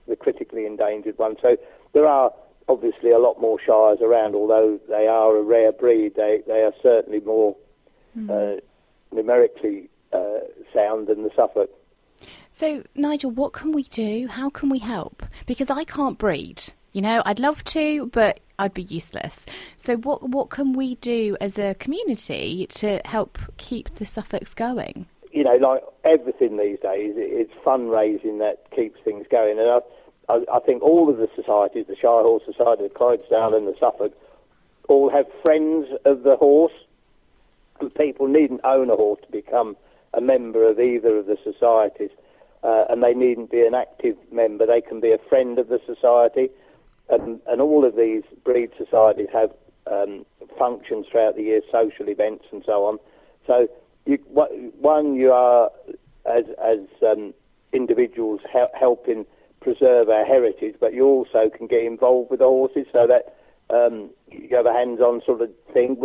the 0.08 0.16
critically 0.16 0.66
endangered 0.66 1.18
one. 1.18 1.36
So 1.42 1.58
there 1.94 2.06
are 2.06 2.32
obviously 2.68 3.12
a 3.12 3.20
lot 3.20 3.40
more 3.40 3.60
Shires 3.60 4.00
around, 4.02 4.36
although 4.36 4.80
they 4.90 5.08
are 5.08 5.36
a 5.38 5.42
rare 5.42 5.72
breed. 5.72 6.16
They, 6.16 6.42
they 6.48 6.62
are 6.62 6.74
certainly 6.82 7.20
more 7.22 7.56
mm. 8.18 8.30
uh, 8.30 8.60
numerically 9.14 9.90
uh, 10.12 10.40
sound 10.74 11.08
than 11.08 11.24
the 11.24 11.32
Suffolk. 11.36 11.70
So, 12.52 12.84
Nigel, 12.96 13.32
what 13.32 13.54
can 13.54 13.72
we 13.72 13.84
do? 13.84 14.28
How 14.28 14.50
can 14.50 14.70
we 14.70 14.80
help? 14.80 15.24
Because 15.46 15.70
I 15.70 15.84
can't 15.84 16.18
breed. 16.18 16.62
You 16.92 17.02
know, 17.02 17.24
I'd 17.26 17.40
love 17.40 17.64
to, 17.66 18.08
but 18.08 18.40
I'd 18.60 18.76
be 18.76 18.84
useless. 18.84 19.46
So, 19.78 19.98
what 19.98 20.30
what 20.30 20.52
can 20.52 20.74
we 20.74 20.96
do 20.96 21.36
as 21.42 21.58
a 21.58 21.74
community 21.74 22.68
to 22.68 23.02
help 23.06 23.40
keep 23.58 23.96
the 23.96 24.06
Suffolks 24.06 24.54
going? 24.54 25.08
You 25.34 25.44
know, 25.44 25.56
like 25.56 25.84
everything 26.06 26.58
these 26.58 26.80
days, 26.80 27.14
it's 27.16 27.54
fundraising 27.66 28.40
that 28.40 28.70
keeps 28.76 29.00
things 29.04 29.26
going. 29.30 29.58
And 29.60 29.68
I, 29.68 29.80
I, 30.30 30.58
I 30.58 30.60
think 30.60 30.82
all 30.84 31.10
of 31.10 31.18
the 31.18 31.28
societies, 31.36 31.86
the 31.88 31.96
Shire 31.96 32.22
Horse 32.22 32.44
Society, 32.46 32.84
the 32.84 32.94
Clydesdale, 32.94 33.56
and 33.56 33.68
the 33.68 33.76
Suffolk, 33.80 34.14
all 34.88 35.10
have 35.10 35.26
friends 35.44 35.88
of 36.06 36.24
the 36.24 36.36
horse. 36.36 36.74
And 37.80 37.94
people 37.96 38.28
needn't 38.28 38.62
own 38.64 38.90
a 38.90 38.96
horse 38.96 39.20
to 39.26 39.32
become 39.32 39.76
a 40.14 40.22
member 40.22 40.70
of 40.70 40.80
either 40.80 41.18
of 41.18 41.26
the 41.26 41.38
societies. 41.44 42.12
Uh, 42.64 42.86
and 42.90 43.04
they 43.04 43.14
needn't 43.14 43.52
be 43.52 43.66
an 43.66 43.74
active 43.74 44.16
member. 44.32 44.66
They 44.66 44.82
can 44.82 45.02
be 45.02 45.12
a 45.12 45.18
friend 45.30 45.58
of 45.58 45.68
the 45.68 45.82
society 45.86 46.50
and, 47.10 47.40
and 47.48 47.62
all 47.62 47.86
of 47.86 47.96
these 47.96 48.24
breed 48.44 48.72
societies 48.78 49.28
have 49.34 49.52
um, 49.92 50.26
functions 50.58 51.06
throughout 51.12 51.36
the 51.36 51.44
year, 51.44 51.62
social 51.72 52.08
events 52.08 52.46
and 52.52 52.64
so 52.66 52.86
on. 52.86 53.00
So, 53.46 53.68
you, 54.06 54.18
one, 54.26 55.16
you 55.16 55.32
are 55.32 55.72
as 56.26 56.46
as 56.64 56.80
um, 57.02 57.34
individuals 57.72 58.42
helping 58.78 59.26
preserve 59.62 60.10
our 60.10 60.26
heritage, 60.26 60.76
but 60.80 60.94
you 60.94 61.06
also 61.06 61.50
can 61.56 61.68
get 61.68 61.84
involved 61.84 62.30
with 62.30 62.40
the 62.40 62.46
horses, 62.46 62.86
so 62.92 63.08
that 63.08 63.36
um, 63.74 64.10
you 64.30 64.56
have 64.56 64.66
a 64.66 64.74
hands-on 64.74 65.22
sort 65.26 65.42
of 65.42 65.50
thing. 65.74 65.98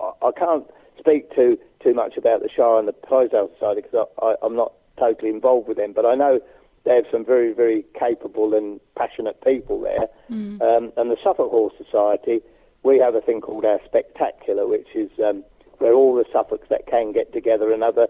I, 0.00 0.10
I 0.22 0.30
can't 0.36 0.64
speak 0.98 1.34
too 1.34 1.58
too 1.82 1.94
much 1.94 2.16
about 2.16 2.42
the 2.42 2.48
Shire 2.48 2.78
and 2.78 2.88
the 2.88 2.92
Clydesdale 2.92 3.50
Society 3.54 3.82
because 3.82 4.08
I, 4.20 4.26
I, 4.26 4.34
I'm 4.42 4.56
not 4.56 4.72
totally 4.98 5.30
involved 5.30 5.68
with 5.68 5.76
them, 5.76 5.92
but 5.92 6.04
I 6.04 6.14
know 6.14 6.40
they 6.84 6.94
have 6.94 7.04
some 7.10 7.24
very, 7.24 7.52
very 7.52 7.84
capable 7.98 8.54
and 8.54 8.80
passionate 8.96 9.42
people 9.44 9.80
there. 9.80 10.08
Mm. 10.30 10.60
Um, 10.60 10.92
and 10.96 11.10
the 11.10 11.16
Suffolk 11.22 11.50
Horse 11.50 11.74
Society, 11.76 12.40
we 12.82 12.98
have 12.98 13.14
a 13.14 13.20
thing 13.20 13.40
called 13.40 13.64
our 13.64 13.80
Spectacular, 13.84 14.66
which 14.66 14.88
is 14.94 15.10
um, 15.24 15.44
where 15.78 15.94
all 15.94 16.14
the 16.14 16.24
Suffolks 16.32 16.68
that 16.68 16.86
can 16.86 17.12
get 17.12 17.32
together 17.32 17.72
and 17.72 17.82
have 17.82 17.98
a, 17.98 18.08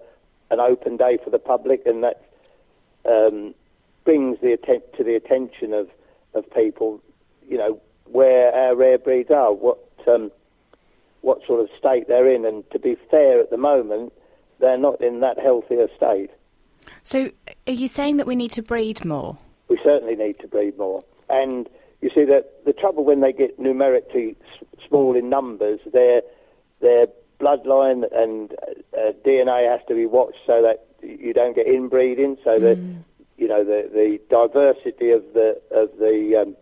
an 0.51 0.61
open 0.61 0.97
day 0.97 1.19
for 1.23 1.31
the 1.31 1.39
public, 1.39 1.83
and 1.87 2.03
that 2.03 2.25
um, 3.05 3.55
brings 4.05 4.39
the 4.41 4.53
atten- 4.53 4.83
to 4.97 5.05
the 5.05 5.15
attention 5.15 5.73
of, 5.73 5.89
of 6.35 6.45
people, 6.53 7.01
you 7.49 7.59
know, 7.59 7.81
where 8.07 8.55
our 8.55 8.75
rare 8.75 8.99
breeds 8.99 9.31
are, 9.31 9.53
what 9.53 9.79
um, 10.07 10.31
what 11.21 11.41
sort 11.47 11.61
of 11.61 11.69
state 11.79 12.09
they're 12.09 12.33
in. 12.33 12.47
And 12.47 12.69
to 12.71 12.79
be 12.79 12.97
fair, 13.11 13.41
at 13.41 13.51
the 13.51 13.57
moment, 13.57 14.13
they're 14.61 14.79
not 14.79 15.01
in 15.01 15.21
that 15.21 15.39
healthier 15.39 15.89
state. 15.97 16.31
So, 17.03 17.31
are 17.67 17.73
you 17.73 17.89
saying 17.89 18.17
that 18.17 18.27
we 18.27 18.37
need 18.37 18.53
to 18.53 18.63
breed 18.63 19.05
more? 19.05 19.39
We 19.69 19.79
certainly 19.83 20.17
need 20.17 20.39
to 20.41 20.49
breed 20.49 20.79
more. 20.79 21.05
And 21.29 21.69
you 22.01 22.11
see 22.15 22.25
that 22.25 22.65
the 22.65 22.73
trouble 22.73 23.05
when 23.05 23.21
they 23.21 23.33
get 23.33 23.59
numerically 23.59 24.37
small 24.87 25.17
in 25.17 25.29
numbers, 25.29 25.81
their 25.93 26.23
their 26.81 27.07
bloodline 27.41 28.05
and 28.13 28.53
uh, 28.97 29.13
DNA 29.25 29.71
has 29.71 29.81
to 29.89 29.95
be 29.95 30.07
watched 30.07 30.39
so 30.47 30.63
that 30.63 30.87
you 31.03 31.33
don't 31.33 31.55
get 31.55 31.67
inbreeding. 31.67 32.37
So 32.45 32.59
that 32.59 32.79
mm. 32.79 33.03
you 33.37 33.49
know 33.49 33.65
the 33.65 33.89
the 33.93 34.19
diversity 34.29 35.11
of 35.11 35.23
the 35.35 35.61
of 35.71 35.91
the 35.99 36.43
um, 36.43 36.57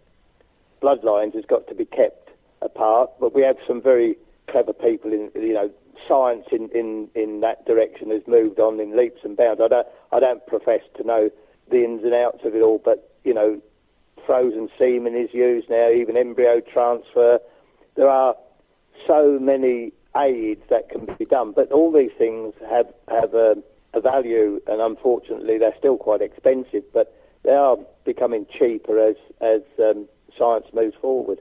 bloodlines 0.83 1.35
has 1.35 1.45
got 1.45 1.67
to 1.69 1.75
be 1.75 1.85
kept 1.85 2.31
apart. 2.63 3.11
But 3.21 3.35
we 3.35 3.43
have 3.43 3.57
some 3.67 3.81
very 3.81 4.17
clever 4.49 4.73
people 4.73 5.13
in 5.13 5.31
you 5.35 5.55
know 5.55 5.71
science 6.07 6.47
in, 6.53 6.69
in, 6.75 7.09
in 7.15 7.41
that 7.41 7.65
direction 7.67 8.11
has 8.11 8.23
moved 8.27 8.61
on 8.61 8.79
in 8.81 8.97
leaps 8.97 9.21
and 9.25 9.37
bounds. 9.37 9.61
I 9.65 9.69
don't 9.69 9.87
I 10.13 10.21
don't 10.21 10.47
profess 10.47 10.83
to 10.97 11.05
know 11.05 11.31
the 11.71 11.85
ins 11.85 12.05
and 12.05 12.15
outs 12.15 12.45
of 12.45 12.55
it 12.55 12.63
all, 12.63 12.81
but 12.85 13.13
you 13.25 13.35
know, 13.35 13.61
frozen 14.25 14.69
semen 14.79 15.17
is 15.17 15.31
used 15.33 15.69
now, 15.69 15.91
even 15.91 16.17
embryo 16.17 16.61
transfer. 16.61 17.41
There 17.97 18.09
are 18.09 18.35
so 19.07 19.39
many 19.41 19.93
aids 20.19 20.63
that 20.71 20.89
can 20.89 21.07
be 21.19 21.25
done, 21.25 21.53
but 21.53 21.73
all 21.73 21.93
these 21.93 22.13
things 22.17 22.55
have 22.69 22.87
have 23.09 23.35
a, 23.35 23.57
a 23.95 24.01
value, 24.01 24.61
and 24.67 24.81
unfortunately, 24.81 25.59
they're 25.59 25.75
still 25.79 25.97
quite 25.97 26.23
expensive. 26.23 26.85
But 26.93 27.15
they 27.43 27.53
are 27.53 27.77
becoming 28.05 28.47
cheaper 28.59 28.99
as 28.99 29.17
as 29.41 29.63
um, 29.79 30.09
science 30.37 30.67
moves 30.73 30.97
forward. 31.01 31.41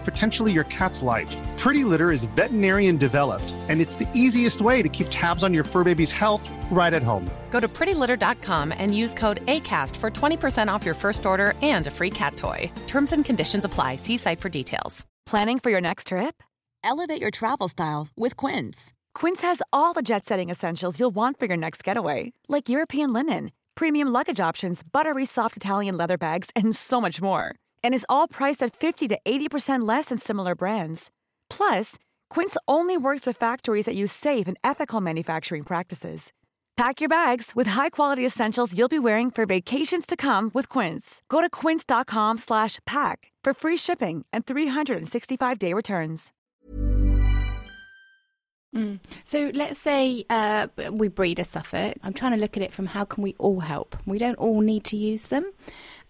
potentially 0.03 0.51
your 0.51 0.63
cat's 0.65 1.01
life. 1.01 1.37
Pretty 1.57 1.83
Litter 1.83 2.11
is 2.11 2.25
veterinarian 2.25 2.97
developed, 2.97 3.53
and 3.69 3.81
it's 3.81 3.95
the 3.95 4.07
easiest 4.15 4.61
way 4.61 4.81
to 4.81 4.89
keep 4.89 5.07
tabs 5.11 5.43
on 5.43 5.53
your 5.53 5.63
fur 5.63 5.83
baby's 5.83 6.11
health 6.11 6.49
right 6.71 6.93
at 6.93 7.03
home. 7.03 7.29
Go 7.51 7.59
to 7.59 7.67
prettylitter.com 7.67 8.73
and 8.75 8.95
use 8.95 9.13
code 9.13 9.45
ACAST 9.45 9.95
for 9.97 10.09
20% 10.09 10.73
off 10.73 10.85
your 10.85 10.95
first 10.95 11.25
order 11.25 11.53
and 11.61 11.85
a 11.85 11.91
free 11.91 12.09
cat 12.09 12.35
toy. 12.37 12.71
Terms 12.87 13.11
and 13.11 13.23
conditions 13.23 13.65
apply. 13.65 13.97
See 13.97 14.17
site 14.17 14.39
for 14.39 14.49
details. 14.49 15.05
Planning 15.25 15.59
for 15.59 15.69
your 15.69 15.81
next 15.81 16.07
trip? 16.07 16.41
Elevate 16.83 17.21
your 17.21 17.31
travel 17.31 17.67
style 17.67 18.07
with 18.17 18.35
Quince. 18.37 18.91
Quince 19.13 19.41
has 19.43 19.61
all 19.71 19.93
the 19.93 20.01
jet 20.01 20.25
setting 20.25 20.49
essentials 20.49 20.99
you'll 20.99 21.15
want 21.15 21.37
for 21.39 21.45
your 21.45 21.57
next 21.57 21.83
getaway, 21.83 22.33
like 22.47 22.69
European 22.69 23.13
linen, 23.13 23.51
premium 23.75 24.07
luggage 24.07 24.39
options, 24.39 24.81
buttery 24.83 25.25
soft 25.25 25.55
Italian 25.57 25.95
leather 25.95 26.17
bags, 26.17 26.49
and 26.55 26.75
so 26.75 26.99
much 26.99 27.21
more 27.21 27.55
and 27.83 27.93
is 27.93 28.05
all 28.09 28.27
priced 28.27 28.63
at 28.63 28.75
50 28.75 29.07
to 29.09 29.19
80% 29.23 29.87
less 29.87 30.05
than 30.05 30.17
similar 30.17 30.55
brands. 30.55 31.11
Plus, 31.49 31.97
Quince 32.29 32.57
only 32.67 32.97
works 32.97 33.25
with 33.25 33.37
factories 33.37 33.85
that 33.85 33.95
use 33.95 34.11
safe 34.11 34.47
and 34.47 34.57
ethical 34.63 35.01
manufacturing 35.01 35.63
practices. 35.63 36.33
Pack 36.77 36.99
your 36.99 37.09
bags 37.09 37.51
with 37.53 37.67
high-quality 37.67 38.25
essentials 38.25 38.75
you'll 38.75 38.87
be 38.87 38.97
wearing 38.97 39.29
for 39.29 39.45
vacations 39.45 40.07
to 40.07 40.17
come 40.17 40.49
with 40.53 40.67
Quince. 40.67 41.21
Go 41.29 41.41
to 41.41 41.49
quince.com/pack 41.49 43.31
for 43.43 43.53
free 43.53 43.77
shipping 43.77 44.25
and 44.33 44.45
365-day 44.45 45.73
returns. 45.73 46.31
Mm. 48.75 48.99
So 49.25 49.51
let's 49.53 49.79
say 49.79 50.23
uh, 50.29 50.67
we 50.91 51.09
breed 51.09 51.39
a 51.39 51.43
Suffolk. 51.43 51.95
I'm 52.03 52.13
trying 52.13 52.31
to 52.31 52.37
look 52.37 52.55
at 52.55 52.63
it 52.63 52.71
from 52.71 52.85
how 52.85 53.03
can 53.03 53.23
we 53.23 53.35
all 53.37 53.59
help. 53.59 53.97
We 54.05 54.17
don't 54.17 54.35
all 54.35 54.61
need 54.61 54.85
to 54.85 54.97
use 54.97 55.25
them. 55.25 55.51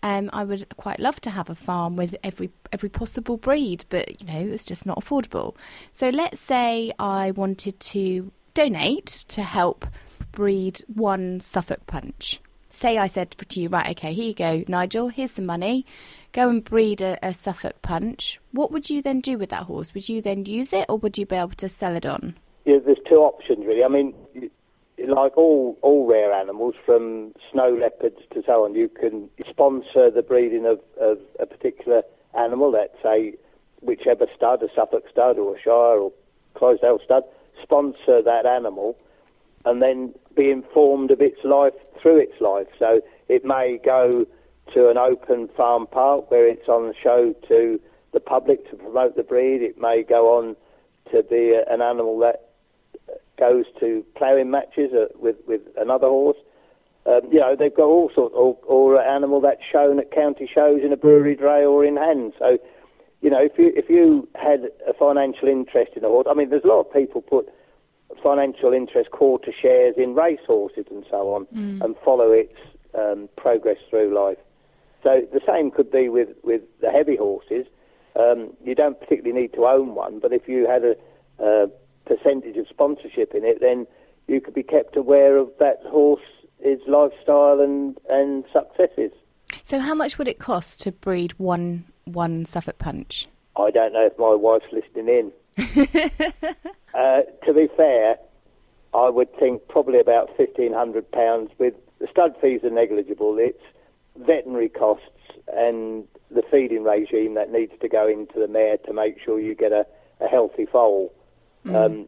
Um, 0.04 0.30
I 0.34 0.44
would 0.44 0.66
quite 0.78 1.00
love 1.00 1.22
to 1.22 1.30
have 1.30 1.50
a 1.50 1.56
farm 1.56 1.96
with 1.96 2.16
every 2.24 2.50
every 2.72 2.90
possible 2.90 3.38
breed, 3.38 3.86
but 3.90 4.20
you 4.22 4.28
know 4.28 4.54
it's 4.54 4.66
just 4.66 4.86
not 4.86 5.00
affordable. 5.00 5.56
So 5.92 6.10
let's 6.10 6.42
say 6.42 6.92
I 6.98 7.32
wanted 7.32 7.80
to 7.80 8.32
donate 8.54 9.08
to 9.30 9.44
help 9.44 9.86
breed 10.32 10.82
one 10.88 11.42
Suffolk 11.42 11.86
Punch. 11.88 12.40
Say 12.70 12.98
I 12.98 13.08
said 13.08 13.32
to 13.32 13.60
you, 13.60 13.68
right, 13.68 13.90
okay, 13.90 14.14
here 14.14 14.26
you 14.26 14.34
go, 14.34 14.64
Nigel. 14.68 15.10
Here's 15.10 15.32
some 15.32 15.46
money. 15.46 15.86
Go 16.32 16.50
and 16.50 16.64
breed 16.64 17.02
a, 17.02 17.20
a 17.22 17.34
Suffolk 17.34 17.82
Punch. 17.82 18.40
What 18.54 18.72
would 18.72 18.90
you 18.90 19.02
then 19.02 19.20
do 19.20 19.38
with 19.38 19.50
that 19.50 19.64
horse? 19.64 19.94
Would 19.94 20.08
you 20.08 20.22
then 20.22 20.46
use 20.46 20.72
it, 20.72 20.86
or 20.88 20.98
would 20.98 21.18
you 21.18 21.26
be 21.26 21.36
able 21.36 21.50
to 21.50 21.68
sell 21.68 21.96
it 21.96 22.06
on? 22.06 22.36
Yeah, 22.66 22.78
there's 22.86 22.98
two 23.08 23.18
options 23.18 23.66
really. 23.66 23.84
I 23.84 23.90
mean, 23.90 24.14
like 25.08 25.38
all 25.38 25.78
all 25.82 26.06
rare 26.08 26.32
animals, 26.34 26.76
from 26.86 27.34
snow 27.52 27.70
leopards 27.70 28.18
to 28.34 28.44
so 28.46 28.66
on, 28.66 28.76
you 28.76 28.90
can 28.90 29.30
sponsor 29.50 30.10
the 30.10 30.22
breeding 30.22 30.66
of, 30.66 30.80
of 31.00 31.18
a 31.40 31.46
particular 31.46 32.04
animal. 32.38 32.72
Let's 32.72 32.96
say 33.02 33.34
whichever 33.82 34.28
stud, 34.36 34.64
a 34.64 34.68
Suffolk 34.76 35.04
stud 35.10 35.38
or 35.38 35.56
a 35.56 35.60
Shire 35.60 36.00
or 36.00 36.14
Clydesdale 36.56 37.00
stud, 37.04 37.24
sponsor 37.62 38.22
that 38.22 38.46
animal, 38.46 38.98
and 39.66 39.82
then 39.82 40.14
be 40.36 40.50
informed 40.50 41.12
of 41.12 41.22
its 41.22 41.44
life 41.44 41.74
through 42.02 42.20
its 42.20 42.40
life. 42.40 42.68
So 42.80 43.02
it 43.28 43.44
may 43.44 43.80
go 43.84 44.26
to 44.74 44.90
an 44.90 44.98
open 44.98 45.50
farm 45.56 45.88
park 45.88 46.32
where 46.32 46.48
it's 46.48 46.68
on 46.68 46.94
show 47.02 47.34
to 47.48 47.80
the 48.14 48.20
public 48.20 48.70
to 48.70 48.76
promote 48.76 49.16
the 49.16 49.24
breed. 49.24 49.62
It 49.62 49.80
may 49.80 50.04
go 50.04 50.38
on 50.38 50.56
to 51.12 51.24
be 51.24 51.60
an 51.70 51.82
animal 51.82 52.20
that 52.20 52.51
goes 53.42 53.66
to 53.80 54.06
ploughing 54.16 54.52
matches 54.52 54.92
uh, 54.94 55.06
with 55.16 55.38
with 55.48 55.62
another 55.76 56.08
horse. 56.08 56.38
Um, 57.08 57.22
you 57.32 57.40
know, 57.40 57.56
they've 57.58 57.76
got 57.76 57.90
all 57.96 58.12
sorts, 58.14 58.36
or, 58.38 58.56
or 58.68 59.02
an 59.02 59.08
animal 59.10 59.42
that's 59.42 59.66
shown 59.72 59.98
at 60.00 60.12
county 60.12 60.48
shows 60.54 60.82
in 60.86 60.94
a 60.94 60.98
brewery 60.98 61.36
dray 61.36 61.66
or 61.66 61.84
in 61.84 61.98
hand. 61.98 62.34
So, 62.38 62.60
you 63.22 63.32
know, 63.32 63.42
if 63.42 63.58
you 63.58 63.74
if 63.76 63.90
you 63.90 64.30
had 64.36 64.70
a 64.88 64.94
financial 64.94 65.48
interest 65.48 65.94
in 65.96 66.04
a 66.06 66.08
horse, 66.08 66.28
I 66.30 66.36
mean, 66.36 66.52
there's 66.52 66.64
a 66.64 66.68
lot 66.68 66.82
of 66.82 66.94
people 66.94 67.22
put 67.22 67.50
financial 68.22 68.72
interest 68.72 69.10
quarter 69.10 69.52
shares 69.52 69.96
in 69.98 70.14
race 70.14 70.46
horses 70.46 70.86
and 70.92 71.04
so 71.10 71.34
on, 71.34 71.46
mm. 71.48 71.84
and 71.84 71.96
follow 72.06 72.32
its 72.32 72.58
um, 72.94 73.28
progress 73.36 73.78
through 73.90 74.14
life. 74.14 74.38
So 75.02 75.22
the 75.34 75.42
same 75.48 75.72
could 75.72 75.92
be 75.92 76.08
with 76.10 76.30
with 76.44 76.62
the 76.82 76.92
heavy 76.92 77.18
horses. 77.18 77.66
Um, 78.16 78.54
you 78.64 78.76
don't 78.76 79.00
particularly 79.00 79.42
need 79.42 79.54
to 79.54 79.66
own 79.66 79.96
one, 79.96 80.20
but 80.20 80.34
if 80.34 80.48
you 80.48 80.68
had 80.68 80.84
a, 80.84 80.96
a 81.40 81.68
percentage 82.06 82.58
of 82.58 82.68
sponsorship 82.68 83.34
in 83.34 83.44
it, 83.44 83.60
then 83.62 83.88
you 84.28 84.42
could 84.42 84.54
be 84.54 84.64
kept 84.64 84.96
aware 84.96 85.38
of 85.38 85.50
that 85.60 85.82
horse, 85.88 86.22
horse's 86.62 86.88
lifestyle 86.88 87.60
and, 87.60 87.98
and 88.10 88.46
successes. 88.52 89.12
So, 89.64 89.80
how 89.80 89.96
much 89.96 90.18
would 90.18 90.28
it 90.28 90.40
cost 90.40 90.82
to 90.82 90.92
breed 90.92 91.34
one 91.38 91.86
one 92.06 92.46
Suffolk 92.46 92.78
Punch? 92.78 93.28
I 93.58 93.70
don't 93.72 93.94
know 93.94 94.06
if 94.06 94.18
my 94.18 94.34
wife's 94.34 94.66
listening 94.72 95.08
in. 95.08 95.32
uh, 96.94 97.22
to 97.46 97.54
be 97.54 97.68
fair, 97.76 98.18
I 98.94 99.10
would 99.10 99.34
think 99.38 99.68
probably 99.68 100.00
about 100.00 100.36
fifteen 100.38 100.74
hundred 100.74 101.12
pounds. 101.12 101.52
With 101.58 101.74
the 102.00 102.08
stud 102.10 102.36
fees 102.42 102.62
are 102.64 102.70
negligible. 102.70 103.38
It's 103.40 103.64
veterinary 104.18 104.70
costs 104.70 105.06
and 105.54 106.06
the 106.30 106.44
feeding 106.50 106.84
regime 106.84 107.34
that 107.36 107.52
needs 107.52 107.74
to 107.82 107.90
go 107.90 108.08
into 108.08 108.40
the 108.40 108.48
mare 108.48 108.78
to 108.78 108.94
make 108.94 109.18
sure 109.24 109.40
you 109.40 109.56
get 109.56 109.72
a, 109.72 109.86
a 110.22 110.28
healthy 110.28 110.66
foal. 110.66 111.14
Mm. 111.66 111.86
Um, 111.86 112.08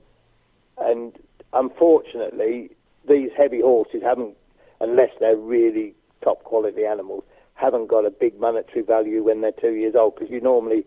and 0.78 1.14
unfortunately, 1.54 2.72
these 3.08 3.30
heavy 3.38 3.62
horses 3.62 4.02
haven't, 4.04 4.36
unless 4.80 5.12
they're 5.20 5.38
really 5.38 5.94
top 6.24 6.44
quality 6.44 6.86
animals, 6.86 7.24
haven't 7.56 7.88
got 7.88 8.06
a 8.06 8.10
big 8.10 8.40
monetary 8.40 8.82
value 8.82 9.24
when 9.24 9.42
they're 9.42 9.52
two 9.52 9.74
years 9.74 9.96
old 9.96 10.16
because 10.16 10.30
you 10.30 10.42
normally 10.42 10.86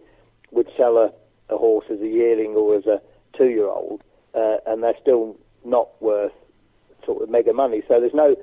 would 0.50 0.68
sell 0.76 0.96
a, 0.96 1.12
a 1.52 1.56
horse 1.56 1.86
as 1.90 2.00
a 2.00 2.08
yearling 2.08 2.54
or 2.54 2.76
as 2.76 2.86
a 2.86 3.00
two 3.36 3.48
year 3.48 3.68
old, 3.68 4.02
uh, 4.34 4.56
and 4.66 4.82
they're 4.82 4.98
still 5.00 5.36
not 5.64 5.88
worth 6.00 6.32
sort 7.04 7.22
of 7.22 7.30
mega 7.30 7.52
money. 7.52 7.82
So 7.86 8.00
there's 8.00 8.14
no 8.14 8.36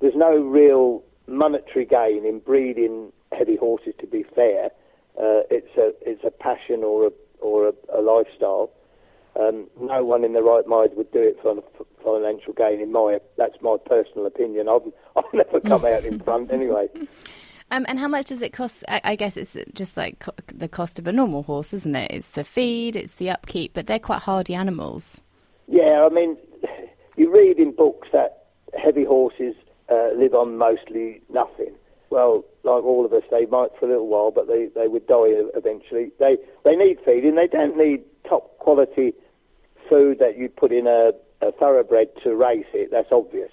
there's 0.00 0.16
no 0.16 0.36
real 0.36 1.02
monetary 1.26 1.84
gain 1.84 2.24
in 2.26 2.38
breeding 2.38 3.12
heavy 3.32 3.56
horses. 3.56 3.94
To 4.00 4.06
be 4.06 4.22
fair, 4.22 4.66
uh, 5.18 5.42
it's 5.50 5.76
a 5.76 5.92
it's 6.00 6.24
a 6.24 6.30
passion 6.30 6.82
or 6.82 7.08
a 7.08 7.10
or 7.40 7.68
a, 7.68 7.72
a 7.98 8.00
lifestyle. 8.00 8.70
Um, 9.38 9.66
no 9.80 10.04
one 10.04 10.24
in 10.24 10.32
their 10.32 10.42
right 10.42 10.66
mind 10.66 10.90
would 10.96 11.10
do 11.12 11.20
it 11.20 11.38
for 11.42 11.62
financial 12.02 12.52
gain. 12.54 12.80
In 12.80 12.92
my, 12.92 13.18
that's 13.36 13.56
my 13.60 13.76
personal 13.84 14.26
opinion. 14.26 14.68
I've, 14.68 14.82
I've 15.16 15.32
never 15.34 15.60
come 15.60 15.84
out 15.84 16.04
in 16.04 16.20
front 16.20 16.52
anyway. 16.52 16.88
Um, 17.68 17.84
and 17.88 17.98
how 17.98 18.06
much 18.06 18.26
does 18.26 18.42
it 18.42 18.52
cost? 18.52 18.84
I, 18.86 19.00
I 19.02 19.16
guess 19.16 19.36
it's 19.36 19.56
just 19.74 19.96
like 19.96 20.20
co- 20.20 20.30
the 20.46 20.68
cost 20.68 21.00
of 21.00 21.08
a 21.08 21.12
normal 21.12 21.42
horse, 21.42 21.74
isn't 21.74 21.96
it? 21.96 22.12
It's 22.12 22.28
the 22.28 22.44
feed, 22.44 22.94
it's 22.94 23.14
the 23.14 23.28
upkeep, 23.28 23.72
but 23.74 23.88
they're 23.88 23.98
quite 23.98 24.22
hardy 24.22 24.54
animals. 24.54 25.20
Yeah, 25.66 26.06
I 26.08 26.14
mean, 26.14 26.36
you 27.16 27.28
read 27.28 27.58
in 27.58 27.74
books 27.74 28.06
that 28.12 28.44
heavy 28.80 29.04
horses 29.04 29.56
uh, 29.90 30.10
live 30.16 30.32
on 30.32 30.56
mostly 30.56 31.20
nothing. 31.28 31.74
Well, 32.10 32.44
like 32.62 32.84
all 32.84 33.04
of 33.04 33.12
us, 33.12 33.24
they 33.32 33.46
might 33.46 33.70
for 33.80 33.86
a 33.86 33.88
little 33.88 34.06
while, 34.06 34.30
but 34.30 34.46
they, 34.46 34.68
they 34.76 34.86
would 34.86 35.08
die 35.08 35.34
eventually. 35.56 36.12
They 36.20 36.36
they 36.64 36.76
need 36.76 36.98
feeding. 37.04 37.34
They 37.34 37.48
don't 37.48 37.76
need 37.76 38.04
top 38.28 38.58
quality 38.58 39.12
food 39.88 40.18
that 40.18 40.38
you 40.38 40.48
put 40.48 40.72
in 40.72 40.86
a, 40.86 41.12
a 41.40 41.52
thoroughbred 41.52 42.08
to 42.24 42.34
race 42.34 42.66
it, 42.74 42.90
that's 42.90 43.12
obvious. 43.12 43.50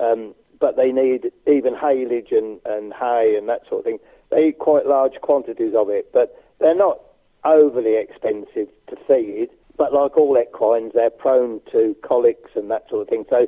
Um, 0.00 0.34
but 0.60 0.76
they 0.76 0.92
need 0.92 1.30
even 1.46 1.74
haylage 1.74 2.32
and, 2.32 2.60
and 2.64 2.92
hay 2.92 3.34
and 3.38 3.48
that 3.48 3.62
sort 3.68 3.80
of 3.80 3.84
thing. 3.84 3.98
They 4.30 4.48
eat 4.48 4.58
quite 4.58 4.86
large 4.86 5.20
quantities 5.22 5.74
of 5.76 5.88
it, 5.88 6.10
but 6.12 6.36
they're 6.58 6.74
not 6.76 7.00
overly 7.44 7.96
expensive 7.96 8.68
to 8.88 8.96
feed. 9.06 9.48
But 9.76 9.92
like 9.92 10.16
all 10.16 10.36
equines, 10.36 10.92
they're 10.94 11.10
prone 11.10 11.60
to 11.70 11.94
colics 12.02 12.50
and 12.56 12.70
that 12.70 12.88
sort 12.90 13.02
of 13.02 13.08
thing. 13.08 13.24
So 13.30 13.46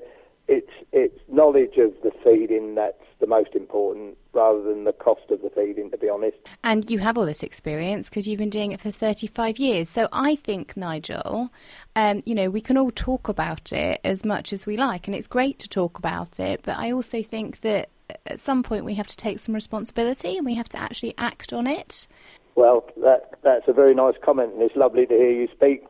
it's 0.50 0.72
it's 0.92 1.18
knowledge 1.28 1.76
of 1.78 1.94
the 2.02 2.10
feeding 2.24 2.74
that's 2.74 3.04
the 3.20 3.26
most 3.26 3.54
important 3.54 4.18
rather 4.32 4.62
than 4.62 4.84
the 4.84 4.92
cost 4.92 5.30
of 5.30 5.40
the 5.42 5.50
feeding, 5.50 5.90
to 5.90 5.96
be 5.96 6.08
honest. 6.08 6.36
And 6.64 6.90
you 6.90 6.98
have 6.98 7.16
all 7.16 7.26
this 7.26 7.42
experience 7.42 8.08
because 8.08 8.26
you've 8.26 8.38
been 8.38 8.50
doing 8.50 8.72
it 8.72 8.80
for 8.80 8.90
35 8.90 9.58
years. 9.58 9.88
So 9.88 10.08
I 10.12 10.34
think, 10.34 10.76
Nigel, 10.76 11.50
um, 11.94 12.22
you 12.24 12.34
know, 12.34 12.50
we 12.50 12.60
can 12.60 12.76
all 12.76 12.90
talk 12.90 13.28
about 13.28 13.72
it 13.72 14.00
as 14.02 14.24
much 14.24 14.52
as 14.52 14.66
we 14.66 14.76
like, 14.76 15.06
and 15.06 15.14
it's 15.14 15.28
great 15.28 15.58
to 15.60 15.68
talk 15.68 15.98
about 15.98 16.40
it. 16.40 16.62
But 16.64 16.78
I 16.78 16.90
also 16.90 17.22
think 17.22 17.60
that 17.60 17.90
at 18.26 18.40
some 18.40 18.64
point 18.64 18.84
we 18.84 18.94
have 18.96 19.06
to 19.06 19.16
take 19.16 19.38
some 19.38 19.54
responsibility 19.54 20.36
and 20.36 20.44
we 20.44 20.54
have 20.54 20.68
to 20.70 20.78
actually 20.78 21.14
act 21.16 21.52
on 21.52 21.68
it. 21.68 22.08
Well, 22.56 22.84
that 23.02 23.34
that's 23.42 23.68
a 23.68 23.72
very 23.72 23.94
nice 23.94 24.16
comment, 24.24 24.54
and 24.54 24.62
it's 24.62 24.74
lovely 24.74 25.06
to 25.06 25.14
hear 25.14 25.30
you 25.30 25.48
speak 25.54 25.84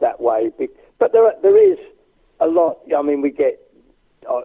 that 0.00 0.20
way. 0.20 0.50
But 0.98 1.12
there 1.12 1.26
are, 1.26 1.34
there 1.42 1.72
is 1.72 1.78
a 2.40 2.46
lot. 2.46 2.78
I 2.96 3.02
mean, 3.02 3.20
we 3.20 3.30
get 3.30 3.60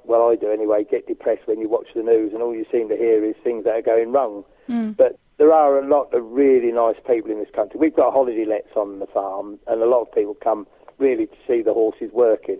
well, 0.05 0.29
I 0.29 0.35
do 0.35 0.51
anyway, 0.51 0.85
get 0.89 1.07
depressed 1.07 1.47
when 1.47 1.59
you 1.59 1.69
watch 1.69 1.87
the 1.95 2.03
news 2.03 2.33
and 2.33 2.41
all 2.41 2.53
you 2.53 2.65
seem 2.71 2.89
to 2.89 2.97
hear 2.97 3.23
is 3.23 3.35
things 3.43 3.63
that 3.65 3.71
are 3.71 3.81
going 3.81 4.11
wrong. 4.11 4.43
Mm. 4.69 4.95
But 4.95 5.19
there 5.37 5.51
are 5.51 5.79
a 5.79 5.87
lot 5.87 6.13
of 6.13 6.23
really 6.31 6.71
nice 6.71 6.97
people 7.07 7.31
in 7.31 7.39
this 7.39 7.49
country. 7.53 7.79
We've 7.79 7.95
got 7.95 8.13
holiday 8.13 8.45
lets 8.45 8.75
on 8.75 8.99
the 8.99 9.07
farm, 9.07 9.59
and 9.67 9.81
a 9.81 9.87
lot 9.87 10.01
of 10.01 10.11
people 10.13 10.35
come 10.35 10.67
really 10.97 11.25
to 11.25 11.35
see 11.47 11.61
the 11.61 11.73
horses 11.73 12.11
working. 12.13 12.59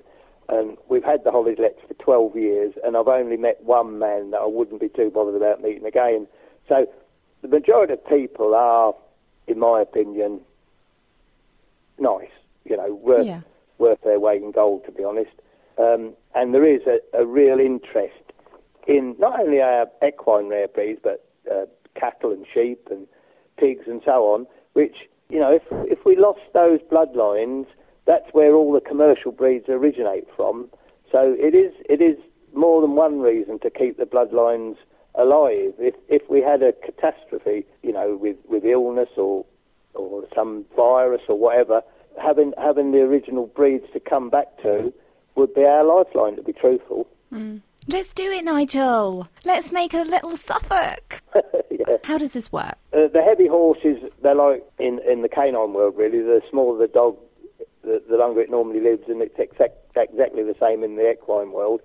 And 0.49 0.77
we've 0.89 1.03
had 1.03 1.23
the 1.23 1.31
holiday 1.31 1.61
lets 1.61 1.79
for 1.87 1.93
12 1.93 2.35
years, 2.35 2.73
and 2.83 2.97
I've 2.97 3.07
only 3.07 3.37
met 3.37 3.63
one 3.63 3.99
man 3.99 4.31
that 4.31 4.41
I 4.41 4.47
wouldn't 4.47 4.81
be 4.81 4.89
too 4.89 5.11
bothered 5.13 5.35
about 5.35 5.61
meeting 5.61 5.85
again. 5.85 6.27
So 6.67 6.87
the 7.41 7.47
majority 7.47 7.93
of 7.93 8.05
people 8.07 8.55
are, 8.55 8.93
in 9.47 9.59
my 9.59 9.81
opinion, 9.81 10.41
nice. 11.99 12.29
You 12.65 12.77
know, 12.77 12.93
worth 12.95 13.25
yeah. 13.25 13.41
worth 13.77 14.01
their 14.03 14.19
weight 14.19 14.41
in 14.41 14.51
gold, 14.51 14.85
to 14.85 14.91
be 14.91 15.03
honest. 15.03 15.31
Um, 15.77 16.13
and 16.35 16.53
there 16.53 16.65
is 16.65 16.81
a, 16.87 16.99
a, 17.17 17.25
real 17.25 17.59
interest 17.59 18.21
in 18.87 19.15
not 19.19 19.39
only 19.39 19.61
our 19.61 19.87
equine 20.05 20.47
rare 20.49 20.67
breeds, 20.67 20.99
but 21.03 21.25
uh, 21.49 21.65
cattle 21.99 22.31
and 22.31 22.45
sheep 22.53 22.87
and 22.91 23.07
pigs 23.57 23.85
and 23.87 24.01
so 24.03 24.25
on, 24.33 24.47
which, 24.73 24.95
you 25.29 25.39
know, 25.39 25.51
if, 25.51 25.63
if 25.89 26.05
we 26.05 26.15
lost 26.17 26.41
those 26.53 26.79
bloodlines, 26.91 27.67
that's 28.05 28.33
where 28.33 28.53
all 28.53 28.73
the 28.73 28.81
commercial 28.81 29.31
breeds 29.31 29.69
originate 29.69 30.27
from. 30.35 30.69
So 31.11 31.35
it 31.37 31.55
is, 31.55 31.73
it 31.89 32.01
is 32.01 32.17
more 32.53 32.81
than 32.81 32.95
one 32.95 33.19
reason 33.19 33.59
to 33.59 33.69
keep 33.69 33.97
the 33.97 34.05
bloodlines 34.05 34.75
alive. 35.15 35.73
If, 35.77 35.95
if 36.09 36.29
we 36.29 36.41
had 36.41 36.63
a 36.63 36.73
catastrophe, 36.73 37.65
you 37.83 37.93
know, 37.93 38.17
with, 38.19 38.37
with 38.49 38.65
illness 38.65 39.09
or, 39.17 39.45
or 39.93 40.23
some 40.35 40.65
virus 40.75 41.21
or 41.27 41.37
whatever, 41.37 41.81
having, 42.21 42.53
having 42.57 42.91
the 42.91 42.99
original 42.99 43.47
breeds 43.47 43.85
to 43.93 43.99
come 43.99 44.29
back 44.29 44.57
to 44.63 44.93
would 45.35 45.53
be 45.53 45.63
our 45.63 45.83
lifeline, 45.83 46.35
to 46.35 46.43
be 46.43 46.53
truthful. 46.53 47.07
Mm. 47.31 47.61
Let's 47.87 48.13
do 48.13 48.29
it, 48.31 48.43
Nigel. 48.43 49.27
Let's 49.43 49.71
make 49.71 49.93
a 49.93 50.03
little 50.03 50.37
Suffolk. 50.37 51.21
yeah. 51.71 51.97
How 52.03 52.17
does 52.17 52.33
this 52.33 52.51
work? 52.51 52.75
Uh, 52.93 53.07
the 53.11 53.23
heavy 53.25 53.47
horses, 53.47 53.97
they're 54.21 54.35
like 54.35 54.63
in, 54.77 54.99
in 55.09 55.23
the 55.23 55.29
canine 55.29 55.73
world, 55.73 55.95
really. 55.97 56.19
The 56.19 56.41
smaller 56.49 56.77
the 56.77 56.91
dog 56.91 57.17
the, 57.83 58.01
the 58.09 58.17
longer 58.17 58.41
it 58.41 58.49
normally 58.49 58.79
lives, 58.79 59.03
and 59.07 59.21
it's 59.21 59.37
exact, 59.37 59.75
exactly 59.95 60.43
the 60.43 60.55
same 60.59 60.83
in 60.83 60.95
the 60.95 61.11
equine 61.11 61.51
world. 61.51 61.81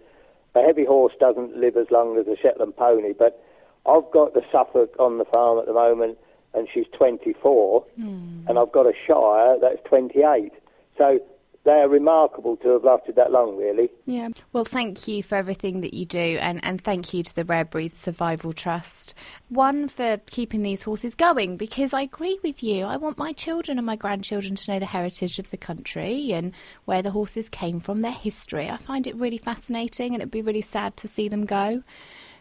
A 0.54 0.62
heavy 0.62 0.84
horse 0.84 1.12
doesn't 1.18 1.56
live 1.56 1.76
as 1.76 1.86
long 1.90 2.18
as 2.18 2.26
a 2.26 2.36
Shetland 2.36 2.76
pony, 2.76 3.12
but 3.12 3.42
I've 3.86 4.10
got 4.10 4.34
the 4.34 4.42
Suffolk 4.50 4.94
on 4.98 5.18
the 5.18 5.24
farm 5.24 5.58
at 5.58 5.66
the 5.66 5.72
moment, 5.72 6.18
and 6.54 6.68
she's 6.72 6.86
24, 6.96 7.84
mm. 7.98 8.48
and 8.48 8.58
I've 8.58 8.72
got 8.72 8.86
a 8.86 8.92
Shire 9.06 9.58
that's 9.60 9.80
28. 9.84 10.52
So 10.96 11.20
they 11.66 11.72
are 11.72 11.88
remarkable 11.88 12.56
to 12.58 12.68
have 12.68 12.84
lasted 12.84 13.16
that 13.16 13.32
long, 13.32 13.56
really. 13.56 13.90
Yeah. 14.06 14.28
Well, 14.52 14.64
thank 14.64 15.08
you 15.08 15.22
for 15.24 15.34
everything 15.34 15.80
that 15.80 15.92
you 15.92 16.06
do, 16.06 16.38
and, 16.40 16.64
and 16.64 16.80
thank 16.80 17.12
you 17.12 17.24
to 17.24 17.34
the 17.34 17.44
Rare 17.44 17.64
Breed 17.64 17.98
Survival 17.98 18.52
Trust. 18.52 19.14
One, 19.48 19.88
for 19.88 20.18
keeping 20.26 20.62
these 20.62 20.84
horses 20.84 21.16
going, 21.16 21.56
because 21.56 21.92
I 21.92 22.02
agree 22.02 22.38
with 22.42 22.62
you. 22.62 22.84
I 22.84 22.96
want 22.96 23.18
my 23.18 23.32
children 23.32 23.78
and 23.78 23.86
my 23.86 23.96
grandchildren 23.96 24.54
to 24.54 24.72
know 24.72 24.78
the 24.78 24.86
heritage 24.86 25.40
of 25.40 25.50
the 25.50 25.56
country 25.56 26.32
and 26.32 26.52
where 26.84 27.02
the 27.02 27.10
horses 27.10 27.48
came 27.48 27.80
from, 27.80 28.00
their 28.00 28.12
history. 28.12 28.70
I 28.70 28.76
find 28.76 29.08
it 29.08 29.18
really 29.20 29.38
fascinating, 29.38 30.14
and 30.14 30.22
it'd 30.22 30.30
be 30.30 30.42
really 30.42 30.62
sad 30.62 30.96
to 30.98 31.08
see 31.08 31.28
them 31.28 31.44
go. 31.44 31.82